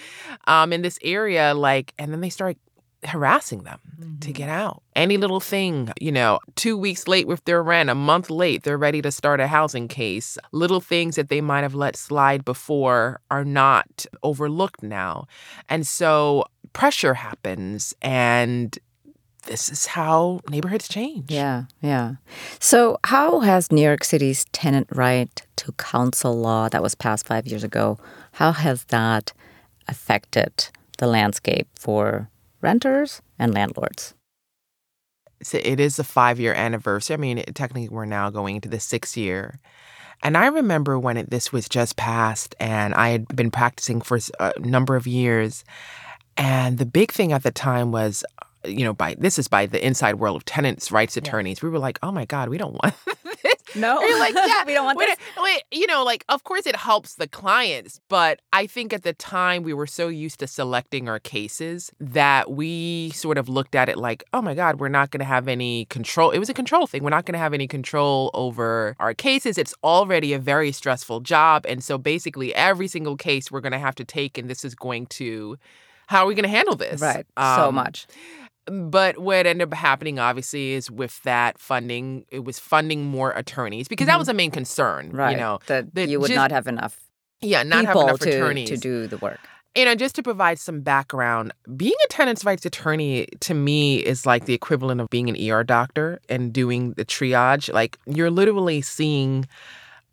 um 0.48 0.72
in 0.72 0.82
this 0.82 0.98
area 1.04 1.54
like 1.54 1.94
and 2.00 2.12
then 2.14 2.22
they 2.22 2.30
start 2.30 2.58
harassing 3.06 3.64
them 3.64 3.80
mm-hmm. 4.00 4.20
to 4.20 4.32
get 4.32 4.50
out. 4.50 4.82
Any 4.96 5.18
little 5.18 5.40
thing, 5.40 5.92
you 6.00 6.12
know, 6.12 6.40
two 6.56 6.78
weeks 6.78 7.08
late 7.08 7.28
with 7.28 7.44
their 7.46 7.64
rent, 7.64 7.90
a 7.90 7.96
month 7.96 8.30
late, 8.30 8.64
they're 8.64 8.78
ready 8.78 9.02
to 9.02 9.12
start 9.12 9.40
a 9.40 9.48
housing 9.48 9.88
case. 9.88 10.38
Little 10.52 10.82
things 10.82 11.16
that 11.16 11.30
they 11.30 11.42
might 11.42 11.62
have 11.62 11.76
let 11.76 11.96
slide 11.96 12.46
before 12.46 13.20
are 13.30 13.46
not 13.46 14.06
overlooked 14.24 14.84
now. 14.84 15.26
And 15.70 15.86
so 15.88 16.46
pressure 16.74 17.16
happens 17.16 17.94
and 18.02 18.78
this 19.48 19.70
is 19.70 19.88
how 19.88 20.42
neighborhoods 20.50 20.88
change. 20.88 21.32
Yeah, 21.32 21.64
yeah. 21.82 22.16
So, 22.60 23.00
how 23.06 23.40
has 23.40 23.72
New 23.72 23.82
York 23.82 24.04
City's 24.04 24.46
tenant 24.52 24.88
right 24.92 25.42
to 25.56 25.72
counsel 25.74 26.40
law 26.40 26.70
that 26.70 26.84
was 26.84 26.94
passed 26.94 27.26
five 27.26 27.48
years 27.48 27.64
ago? 27.64 27.98
How 28.34 28.52
has 28.52 28.84
that 28.86 29.34
affected 29.88 30.70
the 31.00 31.08
landscape 31.08 31.68
for 31.74 32.30
renters 32.62 33.22
and 33.40 33.54
landlords? 33.54 34.14
So 35.44 35.60
it 35.64 35.80
is 35.80 35.96
the 35.96 36.04
five 36.04 36.40
year 36.40 36.54
anniversary. 36.54 37.16
I 37.16 37.18
mean, 37.18 37.40
it, 37.40 37.56
technically, 37.56 37.90
we're 37.90 38.06
now 38.06 38.30
going 38.30 38.56
into 38.56 38.70
the 38.70 38.80
sixth 38.80 39.18
year. 39.18 39.60
And 40.24 40.38
I 40.38 40.48
remember 40.48 41.00
when 41.00 41.18
it, 41.18 41.32
this 41.32 41.52
was 41.52 41.68
just 41.68 41.96
passed, 41.96 42.54
and 42.60 42.94
I 42.94 43.10
had 43.10 43.28
been 43.30 43.50
practicing 43.50 44.02
for 44.02 44.20
a 44.40 44.54
number 44.60 44.96
of 44.96 45.08
years. 45.08 45.64
And 46.38 46.78
the 46.78 46.86
big 46.86 47.12
thing 47.12 47.34
at 47.34 47.42
the 47.44 47.52
time 47.52 47.92
was 47.92 48.24
uh, 48.42 48.68
you 48.68 48.84
know, 48.84 48.94
by 48.94 49.16
this 49.16 49.40
is 49.40 49.48
by 49.48 49.66
the 49.66 49.84
inside 49.84 50.16
world 50.16 50.36
of 50.36 50.46
tenants' 50.46 50.92
rights 50.92 51.18
attorneys. 51.18 51.60
Yeah. 51.62 51.68
We 51.68 51.72
were 51.72 51.80
like, 51.80 51.98
oh 52.04 52.12
my 52.12 52.26
God, 52.26 52.50
we 52.50 52.58
don't 52.58 52.74
want 52.84 52.94
this. 53.06 53.16
No, 53.76 54.00
we're 54.00 54.20
like, 54.20 54.34
yeah, 54.48 54.64
we 54.66 54.74
don't 54.74 54.86
want 54.86 55.00
this. 55.00 55.18
Wait, 55.38 55.64
you 55.72 55.88
know, 55.88 56.04
like, 56.04 56.26
of 56.30 56.44
course 56.44 56.66
it 56.66 56.76
helps 56.76 57.16
the 57.16 57.28
clients, 57.28 58.00
but 58.10 58.42
I 58.54 58.68
think 58.68 58.94
at 58.94 59.04
the 59.04 59.14
time 59.14 59.64
we 59.64 59.74
were 59.74 59.88
so 59.88 60.08
used 60.08 60.40
to 60.40 60.48
selecting 60.48 61.08
our 61.10 61.20
cases 61.20 61.92
that 62.00 62.52
we 62.52 63.12
sort 63.12 63.38
of 63.38 63.50
looked 63.50 63.76
at 63.76 63.90
it 63.90 63.98
like, 63.98 64.24
oh 64.34 64.42
my 64.42 64.54
God, 64.54 64.80
we're 64.80 64.90
not 64.90 65.12
going 65.12 65.20
to 65.20 65.26
have 65.26 65.48
any 65.48 65.86
control. 65.86 66.32
It 66.32 66.40
was 66.40 66.50
a 66.50 66.54
control 66.54 66.88
thing. 66.88 67.04
We're 67.04 67.10
not 67.10 67.26
going 67.26 67.34
to 67.34 67.40
have 67.40 67.54
any 67.54 67.68
control 67.68 68.32
over 68.34 68.96
our 69.00 69.14
cases. 69.14 69.58
It's 69.58 69.74
already 69.84 70.34
a 70.34 70.40
very 70.40 70.72
stressful 70.72 71.22
job. 71.22 71.66
And 71.68 71.84
so 71.84 71.98
basically, 71.98 72.54
every 72.56 72.88
single 72.88 73.18
case 73.18 73.52
we're 73.52 73.62
going 73.62 73.72
to 73.72 73.80
have 73.80 73.96
to 73.96 74.06
take, 74.06 74.38
and 74.38 74.50
this 74.50 74.66
is 74.66 74.76
going 74.76 75.08
to, 75.08 75.58
how 76.08 76.24
are 76.24 76.28
we 76.28 76.36
going 76.36 76.44
to 76.44 76.50
handle 76.50 76.76
this? 76.76 77.02
Right. 77.02 77.26
Um, 77.38 77.56
so 77.56 77.72
much. 77.72 78.08
But 78.72 79.18
what 79.18 79.46
ended 79.46 79.68
up 79.68 79.74
happening, 79.74 80.18
obviously, 80.18 80.72
is 80.72 80.90
with 80.90 81.22
that 81.24 81.60
funding, 81.60 82.26
it 82.30 82.46
was 82.46 82.58
funding 82.58 83.04
more 83.04 83.32
attorneys 83.32 83.90
because 83.90 84.06
mm-hmm. 84.06 84.14
that 84.14 84.20
was 84.20 84.30
a 84.30 84.34
main 84.34 84.50
concern. 84.50 85.10
Right. 85.12 85.32
You 85.32 85.38
know, 85.38 85.60
that, 85.68 85.94
that 85.94 86.08
you 86.08 86.22
would 86.22 86.28
just, 86.28 86.38
not 86.38 86.52
have 86.52 86.68
enough. 86.68 86.98
Yeah, 87.42 87.64
not 87.64 87.86
have 87.86 87.98
enough 87.98 88.20
to, 88.20 88.30
attorneys 88.30 88.70
to 88.70 88.78
do 88.78 89.08
the 89.08 89.18
work. 89.18 89.42
You 89.76 89.84
know, 89.84 89.96
just 89.96 90.16
to 90.16 90.24
provide 90.24 90.58
some 90.58 90.82
background, 90.82 91.54
being 91.76 91.96
a 92.06 92.08
tenants' 92.08 92.46
rights 92.46 92.66
attorney 92.66 93.28
to 93.42 93.54
me 93.54 93.98
is 93.98 94.26
like 94.26 94.46
the 94.46 94.54
equivalent 94.54 95.02
of 95.02 95.10
being 95.10 95.30
an 95.30 95.52
ER 95.52 95.66
doctor 95.66 96.22
and 96.30 96.54
doing 96.54 96.94
the 96.94 97.04
triage. 97.04 97.74
Like 97.74 97.98
you're 98.06 98.32
literally 98.32 98.82
seeing 98.82 99.48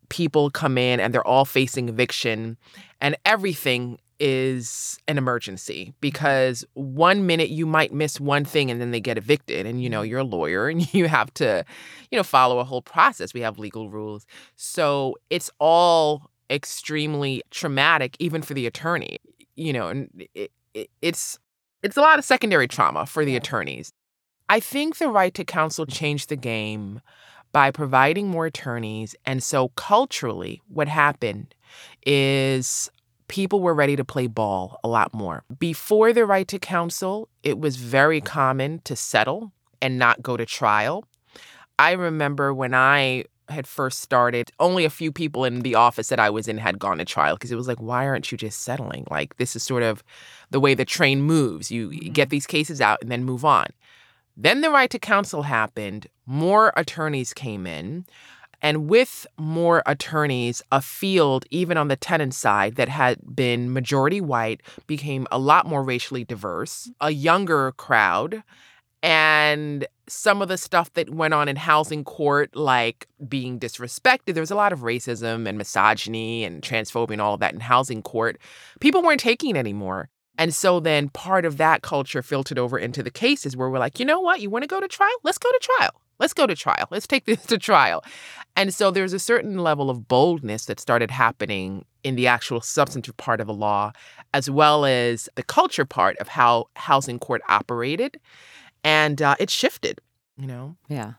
people 0.08 0.50
come 0.50 0.78
in 0.78 0.98
and 0.98 1.14
they're 1.14 1.26
all 1.26 1.44
facing 1.44 1.88
eviction 1.88 2.56
and 3.00 3.16
everything 3.24 3.98
is 4.20 4.98
an 5.06 5.18
emergency 5.18 5.94
because 6.00 6.64
one 6.74 7.26
minute 7.26 7.50
you 7.50 7.66
might 7.66 7.92
miss 7.92 8.20
one 8.20 8.44
thing 8.44 8.70
and 8.70 8.80
then 8.80 8.90
they 8.90 9.00
get 9.00 9.16
evicted 9.16 9.66
and 9.66 9.82
you 9.82 9.88
know 9.88 10.00
mm-hmm. 10.00 10.10
you're 10.10 10.20
a 10.20 10.24
lawyer 10.24 10.68
and 10.68 10.92
you 10.94 11.08
have 11.08 11.32
to 11.34 11.64
you 12.10 12.16
know 12.16 12.22
follow 12.22 12.58
a 12.58 12.64
whole 12.64 12.82
process. 12.82 13.34
We 13.34 13.40
have 13.40 13.58
legal 13.58 13.90
rules. 13.90 14.26
So 14.56 15.16
it's 15.30 15.50
all 15.58 16.30
extremely 16.50 17.42
traumatic 17.50 18.16
even 18.18 18.40
for 18.40 18.54
the 18.54 18.66
attorney 18.66 19.18
you 19.54 19.70
know 19.70 19.88
and 19.88 20.26
it, 20.34 20.50
it, 20.72 20.90
it's 21.02 21.38
it's 21.82 21.96
a 21.96 22.00
lot 22.00 22.18
of 22.18 22.24
secondary 22.24 22.66
trauma 22.66 23.06
for 23.06 23.24
the 23.24 23.36
attorneys. 23.36 23.92
I 24.48 24.60
think 24.60 24.96
the 24.96 25.08
right 25.08 25.32
to 25.34 25.44
counsel 25.44 25.86
changed 25.86 26.28
the 26.28 26.36
game 26.36 27.00
by 27.52 27.70
providing 27.70 28.28
more 28.28 28.46
attorneys. 28.46 29.14
And 29.24 29.42
so 29.42 29.68
culturally 29.70 30.60
what 30.68 30.88
happened 30.88 31.54
is 32.06 32.90
people 33.28 33.60
were 33.60 33.74
ready 33.74 33.96
to 33.96 34.04
play 34.04 34.26
ball 34.26 34.80
a 34.82 34.88
lot 34.88 35.14
more. 35.14 35.44
Before 35.58 36.12
the 36.12 36.26
right 36.26 36.48
to 36.48 36.58
counsel, 36.58 37.28
it 37.42 37.58
was 37.58 37.76
very 37.76 38.20
common 38.20 38.80
to 38.84 38.96
settle 38.96 39.52
and 39.80 39.98
not 39.98 40.22
go 40.22 40.36
to 40.36 40.44
trial. 40.44 41.04
I 41.78 41.92
remember 41.92 42.52
when 42.52 42.74
I 42.74 43.24
had 43.48 43.66
first 43.66 44.00
started, 44.00 44.50
only 44.60 44.84
a 44.84 44.90
few 44.90 45.12
people 45.12 45.44
in 45.44 45.60
the 45.60 45.74
office 45.74 46.08
that 46.08 46.20
I 46.20 46.30
was 46.30 46.48
in 46.48 46.58
had 46.58 46.78
gone 46.78 46.98
to 46.98 47.04
trial 47.04 47.34
because 47.34 47.52
it 47.52 47.56
was 47.56 47.68
like, 47.68 47.80
why 47.80 48.06
aren't 48.06 48.30
you 48.30 48.38
just 48.38 48.60
settling? 48.60 49.06
Like, 49.10 49.36
this 49.36 49.56
is 49.56 49.62
sort 49.62 49.82
of 49.82 50.02
the 50.50 50.60
way 50.60 50.74
the 50.74 50.84
train 50.84 51.22
moves. 51.22 51.70
You 51.70 51.90
get 51.90 52.24
mm-hmm. 52.24 52.30
these 52.30 52.46
cases 52.46 52.80
out 52.80 52.98
and 53.00 53.10
then 53.10 53.24
move 53.24 53.44
on. 53.44 53.66
Then 54.36 54.60
the 54.60 54.70
right 54.70 54.90
to 54.90 54.98
counsel 54.98 55.42
happened. 55.42 56.06
More 56.26 56.72
attorneys 56.76 57.32
came 57.32 57.66
in. 57.66 58.04
And 58.60 58.88
with 58.88 59.26
more 59.38 59.82
attorneys, 59.86 60.62
a 60.72 60.80
field, 60.80 61.44
even 61.50 61.76
on 61.76 61.88
the 61.88 61.96
tenant 61.96 62.34
side, 62.34 62.74
that 62.74 62.88
had 62.88 63.18
been 63.34 63.72
majority 63.72 64.20
white 64.20 64.62
became 64.86 65.26
a 65.30 65.38
lot 65.38 65.66
more 65.66 65.82
racially 65.82 66.24
diverse, 66.24 66.88
mm-hmm. 66.88 67.06
a 67.06 67.10
younger 67.10 67.72
crowd. 67.72 68.42
And 69.00 69.86
some 70.08 70.42
of 70.42 70.48
the 70.48 70.58
stuff 70.58 70.92
that 70.94 71.10
went 71.10 71.34
on 71.34 71.48
in 71.48 71.54
housing 71.54 72.02
court, 72.02 72.56
like 72.56 73.06
being 73.28 73.60
disrespected, 73.60 74.34
there 74.34 74.42
was 74.42 74.50
a 74.50 74.56
lot 74.56 74.72
of 74.72 74.80
racism 74.80 75.46
and 75.46 75.56
misogyny 75.56 76.44
and 76.44 76.62
transphobia 76.62 77.12
and 77.12 77.20
all 77.20 77.34
of 77.34 77.40
that 77.40 77.54
in 77.54 77.60
housing 77.60 78.02
court. 78.02 78.38
People 78.80 79.02
weren't 79.02 79.20
taking 79.20 79.50
it 79.50 79.58
anymore. 79.58 80.08
And 80.36 80.54
so 80.54 80.80
then 80.80 81.10
part 81.10 81.44
of 81.44 81.58
that 81.58 81.82
culture 81.82 82.22
filtered 82.22 82.58
over 82.58 82.78
into 82.78 83.02
the 83.02 83.10
cases 83.10 83.56
where 83.56 83.70
we're 83.70 83.78
like, 83.78 83.98
you 84.00 84.04
know 84.04 84.20
what? 84.20 84.40
You 84.40 84.50
want 84.50 84.62
to 84.64 84.68
go 84.68 84.80
to 84.80 84.88
trial? 84.88 85.14
Let's 85.22 85.38
go 85.38 85.50
to 85.50 85.68
trial. 85.78 86.00
Let's 86.18 86.34
go 86.34 86.46
to 86.46 86.54
trial. 86.54 86.86
Let's 86.90 87.06
take 87.06 87.24
this 87.24 87.44
to 87.46 87.58
trial. 87.58 88.04
And 88.56 88.74
so 88.74 88.90
there's 88.90 89.12
a 89.12 89.18
certain 89.18 89.58
level 89.58 89.88
of 89.90 90.08
boldness 90.08 90.66
that 90.66 90.80
started 90.80 91.10
happening 91.10 91.84
in 92.02 92.16
the 92.16 92.26
actual 92.26 92.60
substantive 92.60 93.16
part 93.16 93.40
of 93.40 93.46
the 93.46 93.54
law, 93.54 93.92
as 94.34 94.50
well 94.50 94.84
as 94.84 95.28
the 95.36 95.42
culture 95.42 95.84
part 95.84 96.16
of 96.18 96.28
how 96.28 96.66
housing 96.74 97.18
court 97.18 97.42
operated. 97.48 98.18
And 98.82 99.22
uh, 99.22 99.36
it 99.38 99.50
shifted, 99.50 100.00
you 100.36 100.46
know? 100.46 100.76
Yeah. 100.88 101.14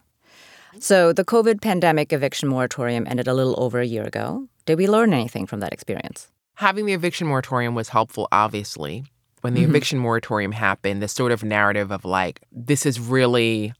So 0.79 1.13
the 1.13 1.25
COVID 1.25 1.61
pandemic 1.61 2.13
eviction 2.13 2.47
moratorium 2.47 3.07
ended 3.07 3.27
a 3.27 3.33
little 3.33 3.55
over 3.57 3.79
a 3.79 3.85
year 3.85 4.03
ago. 4.03 4.47
Did 4.65 4.77
we 4.77 4.87
learn 4.87 5.13
anything 5.13 5.45
from 5.45 5.61
that 5.61 5.73
experience? 5.73 6.29
Having 6.55 6.85
the 6.85 6.93
eviction 6.93 7.27
moratorium 7.27 7.73
was 7.73 7.89
helpful, 7.89 8.27
obviously. 8.31 9.05
When 9.41 9.53
the 9.53 9.61
mm-hmm. 9.61 9.69
eviction 9.69 9.99
moratorium 9.99 10.51
happened, 10.51 11.01
the 11.01 11.07
sort 11.07 11.31
of 11.31 11.43
narrative 11.43 11.91
of 11.91 12.03
like, 12.03 12.41
this 12.51 12.85
is 12.85 12.99
really 12.99 13.73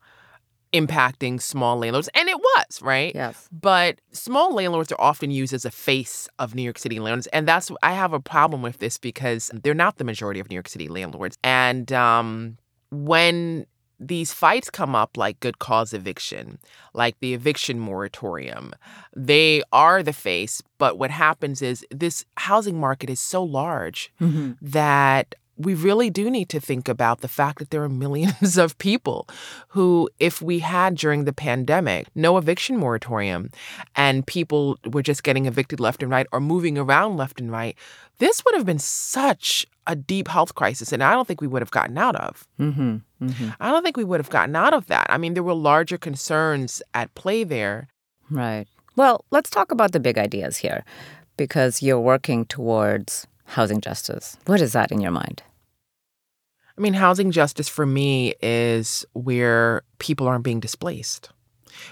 impacting 0.73 1.41
small 1.41 1.77
landlords. 1.77 2.09
And 2.13 2.29
it 2.29 2.37
was, 2.37 2.81
right? 2.81 3.13
Yes. 3.15 3.47
But 3.51 3.99
small 4.11 4.53
landlords 4.53 4.91
are 4.91 5.01
often 5.01 5.31
used 5.31 5.53
as 5.53 5.65
a 5.65 5.71
face 5.71 6.27
of 6.37 6.55
New 6.55 6.63
York 6.63 6.77
City 6.77 6.99
landlords. 6.99 7.27
And 7.27 7.47
that's, 7.47 7.71
I 7.81 7.93
have 7.93 8.13
a 8.13 8.19
problem 8.19 8.61
with 8.61 8.79
this 8.79 8.97
because 8.97 9.51
they're 9.53 9.73
not 9.73 9.97
the 9.97 10.03
majority 10.03 10.39
of 10.39 10.49
New 10.49 10.55
York 10.55 10.69
City 10.69 10.87
landlords. 10.87 11.37
And 11.43 11.91
um, 11.91 12.57
when 12.91 13.65
these 13.99 14.31
fights 14.33 14.69
come 14.69 14.95
up 14.95 15.17
like 15.17 15.39
good 15.39 15.59
cause 15.59 15.93
eviction, 15.93 16.59
like 16.93 17.19
the 17.19 17.33
eviction 17.33 17.79
moratorium. 17.79 18.73
They 19.15 19.61
are 19.73 20.01
the 20.01 20.13
face, 20.13 20.63
but 20.77 20.97
what 20.97 21.11
happens 21.11 21.61
is 21.61 21.85
this 21.91 22.25
housing 22.37 22.79
market 22.79 23.09
is 23.09 23.19
so 23.19 23.43
large 23.43 24.13
mm-hmm. 24.21 24.53
that 24.61 25.35
we 25.59 25.73
really 25.73 26.09
do 26.09 26.29
need 26.29 26.49
to 26.49 26.59
think 26.59 26.87
about 26.87 27.19
the 27.19 27.27
fact 27.27 27.59
that 27.59 27.69
there 27.69 27.83
are 27.83 27.89
millions 28.05 28.57
of 28.57 28.77
people 28.77 29.27
who, 29.69 30.09
if 30.19 30.41
we 30.41 30.59
had 30.59 30.95
during 30.95 31.25
the 31.25 31.33
pandemic 31.33 32.07
no 32.15 32.37
eviction 32.37 32.77
moratorium 32.77 33.49
and 33.95 34.25
people 34.25 34.79
were 34.91 35.03
just 35.03 35.23
getting 35.23 35.45
evicted 35.45 35.79
left 35.79 36.01
and 36.01 36.11
right 36.11 36.27
or 36.31 36.39
moving 36.39 36.77
around 36.77 37.17
left 37.17 37.39
and 37.39 37.51
right, 37.51 37.77
this 38.19 38.43
would 38.45 38.55
have 38.55 38.65
been 38.65 38.79
such 38.79 39.65
a 39.87 39.95
deep 39.95 40.27
health 40.27 40.55
crisis. 40.55 40.91
And 40.91 41.03
I 41.03 41.11
don't 41.11 41.27
think 41.27 41.41
we 41.41 41.47
would 41.47 41.61
have 41.61 41.71
gotten 41.71 41.97
out 41.97 42.15
of. 42.15 42.47
Mm-hmm. 42.59 42.97
Mm-hmm. 43.21 43.49
I 43.59 43.71
don't 43.71 43.83
think 43.83 43.97
we 43.97 44.03
would 44.03 44.19
have 44.19 44.29
gotten 44.29 44.55
out 44.55 44.73
of 44.73 44.87
that. 44.87 45.07
I 45.09 45.17
mean, 45.17 45.33
there 45.33 45.43
were 45.43 45.53
larger 45.53 45.97
concerns 45.97 46.81
at 46.93 47.13
play 47.15 47.43
there. 47.43 47.89
Right. 48.29 48.67
Well, 48.95 49.25
let's 49.31 49.49
talk 49.49 49.71
about 49.71 49.91
the 49.91 49.99
big 49.99 50.17
ideas 50.17 50.57
here 50.57 50.83
because 51.37 51.81
you're 51.81 51.99
working 51.99 52.45
towards 52.45 53.25
housing 53.45 53.81
justice. 53.81 54.37
What 54.45 54.61
is 54.61 54.73
that 54.73 54.91
in 54.91 55.01
your 55.01 55.11
mind? 55.11 55.41
I 56.79 56.81
mean, 56.81 56.93
housing 56.93 57.31
justice 57.31 57.67
for 57.67 57.85
me 57.85 58.35
is 58.41 59.05
where 59.11 59.81
people 59.97 60.27
aren't 60.27 60.45
being 60.45 60.61
displaced, 60.61 61.29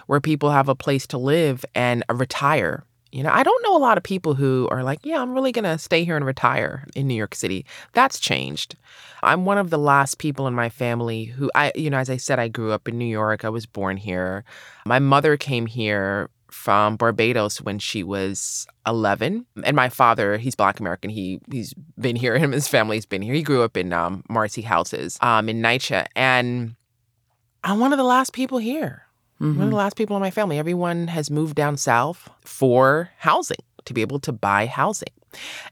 where 0.05 0.21
people 0.21 0.49
have 0.51 0.69
a 0.69 0.75
place 0.75 1.05
to 1.07 1.17
live 1.17 1.65
and 1.75 2.05
retire. 2.09 2.85
You 3.11 3.23
know, 3.23 3.31
I 3.31 3.43
don't 3.43 3.63
know 3.63 3.75
a 3.75 3.79
lot 3.79 3.97
of 3.97 4.03
people 4.05 4.33
who 4.33 4.65
are 4.71 4.83
like, 4.83 4.99
yeah, 5.03 5.21
I'm 5.21 5.33
really 5.33 5.51
going 5.51 5.65
to 5.65 5.77
stay 5.77 6.05
here 6.05 6.15
and 6.15 6.25
retire 6.25 6.87
in 6.95 7.05
New 7.05 7.15
York 7.15 7.35
City. 7.35 7.65
That's 7.91 8.17
changed. 8.17 8.77
I'm 9.23 9.43
one 9.43 9.57
of 9.57 9.71
the 9.71 9.77
last 9.77 10.19
people 10.19 10.47
in 10.47 10.53
my 10.53 10.69
family 10.69 11.25
who 11.25 11.51
I, 11.53 11.73
you 11.75 11.89
know, 11.89 11.97
as 11.97 12.09
I 12.09 12.17
said, 12.17 12.39
I 12.39 12.47
grew 12.47 12.71
up 12.71 12.87
in 12.87 12.97
New 12.97 13.05
York. 13.05 13.43
I 13.43 13.49
was 13.49 13.65
born 13.65 13.97
here. 13.97 14.45
My 14.85 14.99
mother 14.99 15.35
came 15.35 15.65
here 15.65 16.29
from 16.49 16.95
Barbados 16.95 17.61
when 17.61 17.79
she 17.79 18.03
was 18.03 18.67
11. 18.85 19.45
And 19.63 19.75
my 19.75 19.89
father, 19.89 20.37
he's 20.37 20.55
Black 20.55 20.79
American. 20.79 21.09
He 21.09 21.39
he's 21.51 21.73
been 21.99 22.15
here. 22.15 22.35
Him 22.37 22.45
and 22.45 22.53
his 22.53 22.67
family's 22.67 23.05
been 23.05 23.21
here. 23.21 23.33
He 23.33 23.43
grew 23.43 23.63
up 23.63 23.77
in 23.77 23.93
um, 23.93 24.23
Marcy 24.29 24.61
houses 24.61 25.17
um, 25.21 25.49
in 25.49 25.61
NYCHA, 25.61 26.07
and 26.15 26.75
I'm 27.63 27.79
one 27.79 27.93
of 27.93 27.97
the 27.97 28.03
last 28.03 28.33
people 28.33 28.57
here. 28.57 29.03
Mm-hmm. 29.41 29.45
One 29.45 29.51
of 29.51 29.57
the 29.57 29.65
mm-hmm. 29.65 29.75
last 29.75 29.95
people 29.95 30.15
in 30.15 30.21
my 30.21 30.31
family. 30.31 30.57
Everyone 30.57 31.07
has 31.07 31.29
moved 31.29 31.55
down 31.55 31.77
south 31.77 32.29
for 32.41 33.11
housing 33.17 33.57
to 33.85 33.93
be 33.93 34.01
able 34.01 34.19
to 34.21 34.31
buy 34.31 34.65
housing. 34.65 35.09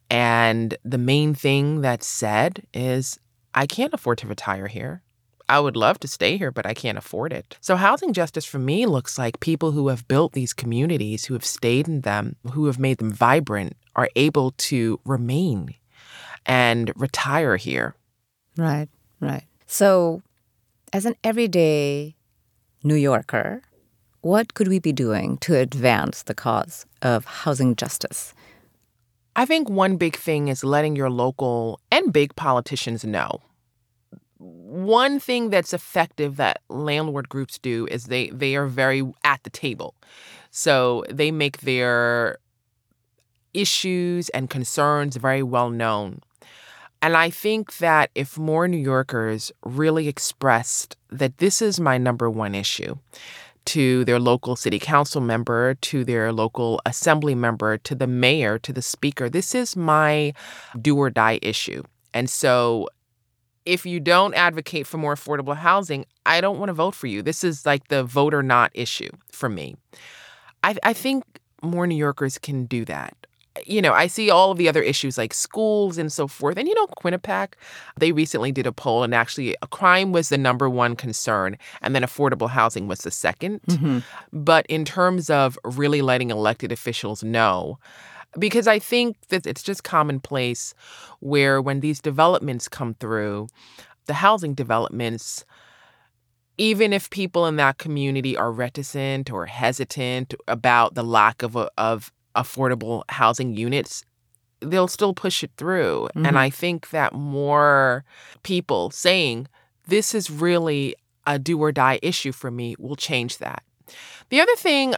And 0.10 0.78
the 0.84 0.98
main 0.98 1.34
thing 1.34 1.82
that's 1.82 2.08
said 2.08 2.64
is, 2.74 3.20
I 3.54 3.66
can't 3.66 3.94
afford 3.94 4.18
to 4.20 4.28
retire 4.28 4.68
here. 4.68 5.02
I 5.48 5.60
would 5.60 5.78
love 5.78 6.00
to 6.00 6.08
stay 6.08 6.38
here, 6.38 6.52
but 6.52 6.66
I 6.66 6.74
can't 6.74 6.98
afford 6.98 7.32
it. 7.32 7.58
So, 7.62 7.76
housing 7.76 8.14
justice 8.14 8.46
for 8.46 8.60
me 8.60 8.86
looks 8.86 9.18
like 9.18 9.40
people 9.40 9.72
who 9.72 9.90
have 9.90 10.08
built 10.08 10.34
these 10.34 10.54
communities, 10.54 11.26
who 11.26 11.34
have 11.34 11.46
stayed 11.46 11.88
in 11.88 12.02
them, 12.02 12.36
who 12.52 12.66
have 12.66 12.80
made 12.80 12.98
them 12.98 13.12
vibrant, 13.12 13.76
are 13.96 14.10
able 14.16 14.52
to 14.52 15.00
remain 15.06 15.76
and 16.46 16.92
retire 16.96 17.58
here. 17.58 17.96
Right, 18.58 18.88
right. 19.20 19.44
So, 19.68 20.22
as 20.94 21.06
an 21.06 21.16
everyday 21.24 22.16
New 22.84 22.96
Yorker, 22.96 23.62
what 24.22 24.54
could 24.56 24.68
we 24.68 24.80
be 24.80 24.94
doing 24.94 25.38
to 25.40 25.56
advance 25.56 26.24
the 26.24 26.34
cause 26.34 26.86
of 27.02 27.26
housing 27.26 27.76
justice? 27.76 28.34
I 29.36 29.46
think 29.46 29.70
one 29.70 29.98
big 29.98 30.16
thing 30.16 30.48
is 30.48 30.64
letting 30.64 30.96
your 30.96 31.10
local 31.10 31.80
and 31.92 32.14
big 32.14 32.36
politicians 32.36 33.04
know. 33.04 33.42
One 34.68 35.20
thing 35.20 35.52
that's 35.52 35.74
effective 35.74 36.38
that 36.38 36.62
landlord 36.70 37.30
groups 37.30 37.60
do 37.60 37.88
is 37.92 38.06
they 38.06 38.30
they 38.30 38.56
are 38.56 38.66
very 38.66 39.04
at 39.24 39.44
the 39.44 39.52
table. 39.52 39.94
So 40.50 41.04
they 41.08 41.30
make 41.30 41.60
their 41.60 42.40
issues 43.54 44.30
and 44.30 44.50
concerns 44.50 45.18
very 45.18 45.44
well 45.44 45.70
known. 45.70 46.22
And 47.00 47.16
I 47.16 47.30
think 47.30 47.78
that 47.78 48.10
if 48.16 48.40
more 48.40 48.68
New 48.68 48.80
Yorkers 48.80 49.52
really 49.64 50.08
expressed 50.08 50.98
that 51.12 51.38
this 51.38 51.62
is 51.62 51.80
my 51.80 52.00
number 52.00 52.28
one 52.28 52.56
issue 52.56 52.98
to 53.66 54.04
their 54.06 54.20
local 54.20 54.56
city 54.56 54.80
council 54.80 55.22
member, 55.22 55.76
to 55.76 56.04
their 56.04 56.32
local 56.32 56.82
assembly 56.88 57.36
member, 57.36 57.78
to 57.80 57.94
the 57.94 58.08
mayor, 58.08 58.58
to 58.60 58.74
the 58.74 58.82
speaker, 58.82 59.30
this 59.30 59.54
is 59.54 59.76
my 59.76 60.34
do 60.82 60.98
or 60.98 61.12
die 61.12 61.38
issue. 61.44 61.84
And 62.16 62.30
so 62.30 62.88
if 63.66 63.86
you 63.86 64.00
don't 64.00 64.34
advocate 64.34 64.88
for 64.88 64.98
more 64.98 65.16
affordable 65.16 65.56
housing, 65.56 66.06
I 66.26 66.42
don't 66.42 66.60
want 66.60 66.70
to 66.70 66.74
vote 66.74 66.96
for 66.96 67.08
you. 67.08 67.22
This 67.22 67.44
is 67.44 67.66
like 67.66 67.88
the 67.88 68.04
vote 68.04 68.34
or 68.34 68.44
not 68.44 68.72
issue 68.74 69.10
for 69.32 69.50
me. 69.50 69.76
I, 70.64 70.76
I 70.84 70.94
think 70.94 71.24
more 71.62 71.88
New 71.88 71.96
Yorkers 71.96 72.38
can 72.38 72.66
do 72.66 72.86
that 72.86 73.16
you 73.66 73.82
know, 73.82 73.94
I 73.94 74.08
see 74.08 74.30
all 74.30 74.52
of 74.52 74.58
the 74.58 74.68
other 74.68 74.82
issues 74.82 75.18
like 75.18 75.34
schools 75.34 75.98
and 75.98 76.12
so 76.12 76.28
forth. 76.28 76.58
And, 76.58 76.68
you 76.68 76.76
know, 76.76 76.88
Quinnipiac, 76.88 77.54
they 77.98 78.12
recently 78.12 78.52
did 78.52 78.68
a 78.68 78.72
poll 78.72 79.04
and 79.04 79.16
actually 79.16 79.56
crime 79.72 80.12
was 80.12 80.30
the 80.30 80.38
number 80.38 80.70
one 80.70 80.96
concern 80.96 81.58
and 81.82 81.96
then 81.96 82.02
affordable 82.02 82.50
housing 82.50 82.88
was 82.88 83.00
the 83.00 83.10
2nd 83.10 83.62
Mm-hmm. 83.66 84.00
But 84.34 84.66
in 84.68 84.86
terms 84.86 85.30
of 85.30 85.58
really 85.64 86.02
letting 86.02 86.30
elected 86.30 86.72
officials 86.72 87.24
know, 87.24 87.80
because 88.38 88.68
I 88.68 88.80
think 88.80 89.18
that 89.30 89.46
it's 89.46 89.64
just 89.64 89.84
commonplace 89.84 90.74
where 91.20 91.62
when 91.62 91.80
these 91.80 92.00
developments 92.02 92.68
come 92.68 92.96
through, 92.96 93.48
the 94.06 94.16
housing 94.16 94.54
developments, 94.54 95.46
even 96.58 96.94
if 96.94 97.10
people 97.10 97.46
in 97.46 97.56
that 97.58 97.78
community 97.78 98.38
are 98.38 98.52
reticent 98.52 99.32
or 99.32 99.46
hesitant 99.46 100.34
about 100.48 100.96
the 100.96 101.04
lack 101.04 101.44
of, 101.44 101.56
a, 101.56 101.70
of 101.78 102.12
affordable 102.36 103.04
housing 103.10 103.56
units, 103.56 104.04
they'll 104.62 104.88
still 104.88 105.14
push 105.14 105.44
it 105.44 105.52
through. 105.58 106.10
Mhm. 106.16 106.28
And 106.28 106.40
I 106.40 106.50
think 106.50 106.90
that 106.92 107.14
more 107.14 108.04
people 108.44 108.90
saying, 108.92 109.48
this 109.88 110.16
is 110.16 110.30
really 110.30 110.96
a 111.28 111.38
do 111.40 111.60
or 111.60 111.72
die 111.72 112.00
issue 112.02 112.32
for 112.32 112.52
me 112.52 112.76
will 112.80 112.96
change 112.96 113.38
that. 113.40 113.64
The 114.30 114.40
other 114.40 114.56
thing 114.56 114.96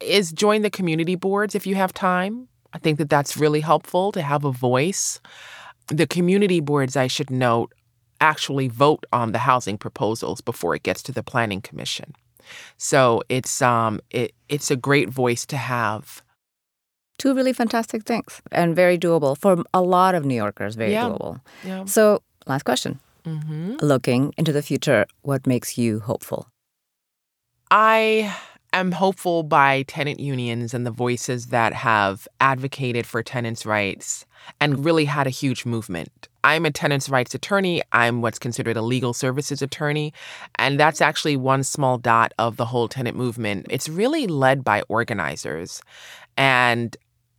is 0.00 0.32
join 0.32 0.62
the 0.62 0.70
community 0.70 1.14
boards 1.14 1.54
if 1.54 1.66
you 1.66 1.74
have 1.76 1.92
time. 1.92 2.48
I 2.74 2.78
think 2.78 2.98
that 2.98 3.08
that's 3.08 3.36
really 3.36 3.60
helpful 3.60 4.12
to 4.12 4.20
have 4.22 4.44
a 4.44 4.50
voice. 4.52 5.20
The 5.88 6.06
community 6.06 6.60
boards, 6.60 6.96
I 6.96 7.06
should 7.06 7.30
note, 7.30 7.72
actually 8.20 8.68
vote 8.68 9.04
on 9.12 9.32
the 9.32 9.38
housing 9.38 9.78
proposals 9.78 10.40
before 10.40 10.74
it 10.74 10.82
gets 10.82 11.02
to 11.04 11.12
the 11.12 11.22
planning 11.22 11.60
commission. 11.62 12.14
So 12.76 13.22
it's 13.28 13.62
um 13.62 14.00
it 14.10 14.32
it's 14.48 14.70
a 14.70 14.76
great 14.76 15.08
voice 15.08 15.46
to 15.46 15.56
have. 15.56 16.22
Two 17.18 17.32
really 17.34 17.52
fantastic 17.52 18.02
things 18.04 18.42
and 18.50 18.74
very 18.76 18.98
doable 18.98 19.36
for 19.38 19.62
a 19.72 19.80
lot 19.80 20.14
of 20.14 20.24
New 20.24 20.34
Yorkers, 20.34 20.74
very 20.74 20.92
Yeah. 20.92 21.08
doable. 21.08 21.40
Yeah. 21.64 21.84
So, 21.86 22.20
last 22.46 22.64
question. 22.64 22.98
Mm-hmm. 23.24 23.76
Looking 23.80 24.34
into 24.36 24.52
the 24.52 24.62
future, 24.62 25.06
what 25.22 25.46
makes 25.46 25.78
you 25.78 26.00
hopeful? 26.00 26.48
I 27.70 28.34
am 28.78 28.92
hopeful 28.92 29.42
by 29.42 29.82
tenant 29.82 30.20
unions 30.20 30.74
and 30.74 30.86
the 30.86 30.90
voices 30.90 31.46
that 31.46 31.72
have 31.72 32.28
advocated 32.40 33.06
for 33.06 33.22
tenants' 33.22 33.64
rights 33.64 34.26
and 34.60 34.84
really 34.84 35.04
had 35.04 35.26
a 35.26 35.30
huge 35.30 35.64
movement. 35.64 36.28
I'm 36.42 36.66
a 36.66 36.70
tenants' 36.70 37.08
rights 37.08 37.34
attorney. 37.34 37.82
I'm 37.92 38.20
what's 38.20 38.38
considered 38.38 38.76
a 38.76 38.82
legal 38.82 39.14
services 39.14 39.62
attorney. 39.62 40.12
And 40.56 40.78
that's 40.78 41.00
actually 41.00 41.36
one 41.36 41.62
small 41.64 41.96
dot 41.96 42.34
of 42.38 42.56
the 42.56 42.66
whole 42.66 42.88
tenant 42.88 43.16
movement. 43.16 43.66
It's 43.70 43.88
really 43.88 44.26
led 44.26 44.62
by 44.62 44.82
organizers. 44.88 45.80
And 46.36 46.96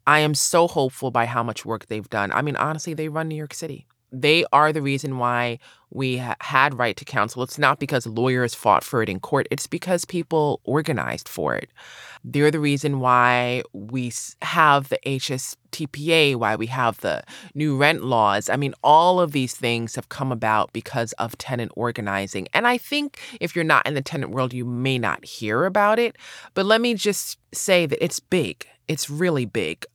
I 0.08 0.20
am 0.20 0.34
so 0.34 0.68
hopeful 0.68 1.12
by 1.12 1.26
how 1.26 1.44
much 1.44 1.66
work 1.66 1.86
they've 1.88 2.10
done. 2.10 2.32
I 2.32 2.42
mean, 2.42 2.56
honestly, 2.56 2.94
they 2.94 3.10
run 3.10 3.28
New 3.28 3.36
York 3.36 3.54
City. 3.54 3.86
They 4.22 4.46
are 4.54 4.72
the 4.72 4.82
reason 4.82 5.18
why 5.18 5.60
we 5.90 6.18
ha- 6.18 6.36
had 6.40 6.78
right 6.78 6.96
to 6.96 7.06
counsel. 7.06 7.44
It's 7.44 7.60
not 7.60 7.80
because 7.80 8.08
lawyers 8.08 8.56
fought 8.56 8.84
for 8.84 9.04
it 9.04 9.10
in 9.10 9.20
court, 9.20 9.48
it's 9.52 9.68
because 9.68 10.06
people 10.06 10.62
organized 10.64 11.28
for 11.28 11.56
it. 11.56 11.70
They're 12.24 12.52
the 12.52 12.60
reason 12.60 13.00
why 13.00 13.64
we 13.74 14.12
have 14.42 14.90
the 14.90 15.00
HSTPA, 15.06 16.38
why 16.38 16.56
we 16.56 16.68
have 16.68 17.00
the 17.02 17.24
new 17.54 17.78
rent 17.78 18.04
laws. 18.04 18.50
I 18.50 18.56
mean, 18.56 18.74
all 18.84 19.20
of 19.20 19.32
these 19.32 19.54
things 19.54 19.96
have 19.96 20.10
come 20.10 20.32
about 20.32 20.72
because 20.74 21.12
of 21.14 21.38
tenant 21.38 21.72
organizing. 21.76 22.48
And 22.54 22.66
I 22.66 22.78
think 22.78 23.20
if 23.40 23.56
you're 23.56 23.66
not 23.66 23.86
in 23.86 23.96
the 23.96 24.02
tenant 24.02 24.32
world, 24.32 24.54
you 24.54 24.66
may 24.66 24.98
not 24.98 25.24
hear 25.26 25.66
about 25.66 26.00
it. 26.00 26.16
But 26.54 26.66
let 26.66 26.82
me 26.82 26.94
just 26.94 27.38
say 27.54 27.86
that 27.86 28.04
it's 28.04 28.20
big, 28.20 28.66
it's 28.88 29.10
really 29.10 29.46
big 29.46 29.86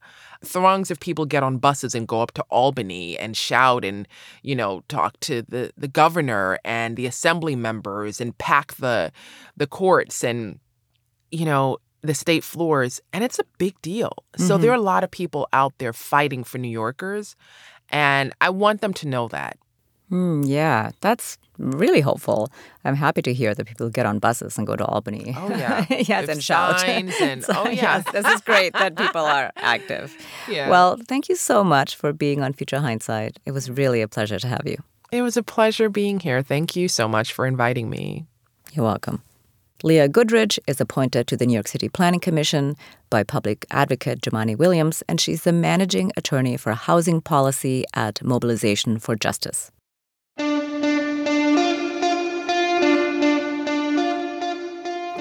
throngs 0.45 0.91
of 0.91 0.99
people 1.01 1.27
get 1.27 1.43
on 1.43 1.59
buses 1.59 1.95
and 1.95 2.09
go 2.09 2.23
up 2.23 2.33
to 2.33 2.43
Albany 2.51 3.19
and 3.19 3.37
shout 3.37 3.85
and 3.85 4.09
you 4.43 4.57
know 4.57 4.83
talk 4.89 5.19
to 5.21 5.43
the 5.43 5.71
the 5.77 5.89
governor 5.89 6.59
and 6.65 6.97
the 6.97 7.07
assembly 7.07 7.55
members 7.55 8.21
and 8.21 8.37
pack 8.39 8.75
the 8.77 9.13
the 9.57 9.67
courts 9.67 10.25
and 10.25 10.59
you 11.31 11.45
know 11.45 11.77
the 12.03 12.15
state 12.15 12.43
floors 12.43 13.01
and 13.13 13.23
it's 13.23 13.39
a 13.39 13.45
big 13.59 13.75
deal. 13.83 14.13
So 14.39 14.57
Mhm. 14.57 14.61
there 14.63 14.71
are 14.71 14.75
a 14.75 14.81
lot 14.81 15.05
of 15.05 15.11
people 15.11 15.47
out 15.53 15.75
there 15.79 15.93
fighting 15.93 16.45
for 16.45 16.57
New 16.57 16.71
Yorkers 16.71 17.37
and 17.91 18.33
I 18.41 18.49
want 18.49 18.81
them 18.81 18.95
to 18.95 19.09
know 19.09 19.29
that. 19.29 19.59
Hmm, 20.11 20.43
yeah, 20.43 20.91
that's 21.01 21.39
really 21.59 22.01
hopeful. 22.01 22.51
I'm 22.85 22.97
happy 22.97 23.23
to 23.23 23.33
hear 23.33 23.55
that 23.55 23.65
people 23.67 23.89
get 23.91 24.07
on 24.07 24.19
buses 24.19 24.59
and 24.59 24.67
go 24.67 24.75
to 24.77 24.85
Albany. 24.85 25.35
Oh, 25.37 25.49
yeah. 25.51 25.87
yes, 25.91 26.23
With 26.23 26.31
and 26.31 26.43
shout. 26.45 26.83
and- 26.85 27.11
So, 27.45 27.53
oh, 27.57 27.69
yeah. 27.69 28.03
yes, 28.05 28.05
this 28.13 28.27
is 28.27 28.41
great 28.41 28.73
that 28.75 28.97
people 28.97 29.23
are 29.23 29.53
active. 29.57 30.15
Yeah. 30.49 30.69
Well, 30.69 30.97
thank 31.07 31.29
you 31.29 31.37
so 31.37 31.63
much 31.63 31.95
for 31.95 32.13
being 32.13 32.43
on 32.43 32.53
Future 32.55 32.81
Hindsight. 32.81 33.39
It 33.47 33.53
was 33.53 33.71
really 33.71 34.01
a 34.03 34.09
pleasure 34.09 34.39
to 34.41 34.49
have 34.49 34.63
you. 34.67 34.79
it 35.13 35.23
was 35.23 35.37
a 35.37 35.43
pleasure 35.43 35.89
being 35.89 36.19
here. 36.21 36.43
Thank 36.43 36.75
you 36.77 36.89
so 36.89 37.07
much 37.07 37.33
for 37.33 37.47
inviting 37.47 37.89
me. 37.89 38.27
You're 38.73 38.85
welcome. 38.87 39.23
Leah 39.83 40.09
Goodridge 40.09 40.59
is 40.67 40.81
appointed 40.81 41.27
to 41.29 41.37
the 41.37 41.47
New 41.47 41.55
York 41.55 41.69
City 41.69 41.89
Planning 41.89 42.21
Commission 42.21 42.75
by 43.11 43.23
public 43.23 43.65
advocate 43.71 44.21
Jumaane 44.21 44.57
Williams, 44.59 45.03
and 45.09 45.21
she's 45.21 45.43
the 45.45 45.53
managing 45.53 46.11
attorney 46.17 46.57
for 46.57 46.73
housing 46.75 47.21
policy 47.21 47.85
at 47.95 48.23
Mobilization 48.23 48.99
for 48.99 49.15
Justice. 49.17 49.71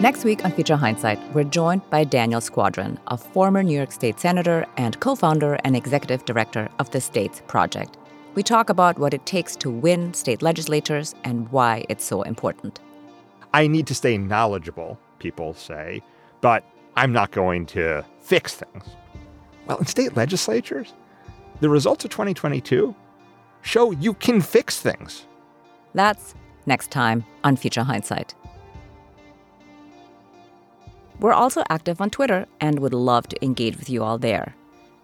Next 0.01 0.23
week 0.23 0.45
on 0.45 0.53
Future 0.53 0.77
Hindsight, 0.77 1.19
we're 1.33 1.43
joined 1.43 1.81
by 1.89 2.05
Daniel 2.05 2.39
Squadron, 2.39 2.97
a 3.07 3.17
former 3.17 3.61
New 3.61 3.75
York 3.75 3.91
State 3.91 4.17
Senator 4.17 4.65
and 4.77 4.97
co 5.01 5.13
founder 5.13 5.59
and 5.65 5.75
executive 5.75 6.23
director 6.23 6.69
of 6.79 6.89
the 6.91 7.01
States 7.01 7.41
Project. 7.47 7.97
We 8.33 8.41
talk 8.41 8.69
about 8.69 8.97
what 8.97 9.13
it 9.13 9.25
takes 9.25 9.57
to 9.57 9.69
win 9.69 10.13
state 10.13 10.41
legislatures 10.41 11.15
and 11.25 11.49
why 11.49 11.83
it's 11.89 12.05
so 12.05 12.21
important. 12.21 12.79
I 13.53 13.67
need 13.67 13.87
to 13.87 13.93
stay 13.93 14.17
knowledgeable, 14.17 14.97
people 15.19 15.53
say, 15.53 16.01
but 16.39 16.63
I'm 16.95 17.11
not 17.11 17.31
going 17.31 17.65
to 17.67 18.05
fix 18.21 18.55
things. 18.55 18.85
Well, 19.67 19.79
in 19.79 19.85
state 19.85 20.15
legislatures, 20.15 20.93
the 21.59 21.67
results 21.67 22.05
of 22.05 22.11
2022 22.11 22.95
show 23.63 23.91
you 23.91 24.13
can 24.13 24.39
fix 24.39 24.79
things. 24.79 25.25
That's 25.93 26.35
next 26.65 26.89
time 26.89 27.25
on 27.43 27.57
Future 27.57 27.83
Hindsight. 27.83 28.33
We're 31.19 31.33
also 31.33 31.63
active 31.69 31.99
on 32.01 32.09
Twitter 32.09 32.45
and 32.61 32.79
would 32.79 32.93
love 32.93 33.27
to 33.27 33.43
engage 33.43 33.77
with 33.77 33.89
you 33.89 34.03
all 34.03 34.17
there. 34.17 34.55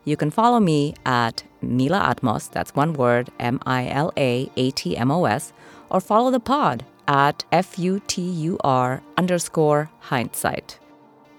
You 0.05 0.15
can 0.15 0.31
follow 0.31 0.59
me 0.59 0.93
at 1.05 1.43
Mila 1.61 1.99
Atmos, 1.99 2.49
that's 2.51 2.75
one 2.75 2.93
word, 2.93 3.29
M 3.39 3.59
I 3.65 3.87
L 3.87 4.13
A 4.17 4.49
A 4.55 4.71
T 4.71 4.95
M 4.95 5.11
O 5.11 5.25
S, 5.25 5.51
or 5.89 5.99
follow 5.99 6.31
the 6.31 6.39
pod 6.39 6.85
at 7.07 7.43
F 7.51 7.77
U 7.79 8.01
T 8.07 8.21
U 8.21 8.57
R 8.63 9.01
underscore 9.17 9.89
hindsight. 9.99 10.79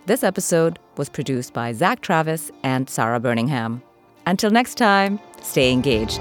This 0.06 0.22
episode 0.22 0.78
was 0.96 1.08
produced 1.08 1.52
by 1.52 1.72
Zach 1.72 2.00
Travis 2.00 2.50
and 2.62 2.88
Sarah 2.90 3.20
Birmingham. 3.20 3.82
Until 4.26 4.50
next 4.50 4.76
time, 4.76 5.20
stay 5.42 5.72
engaged. 5.72 6.20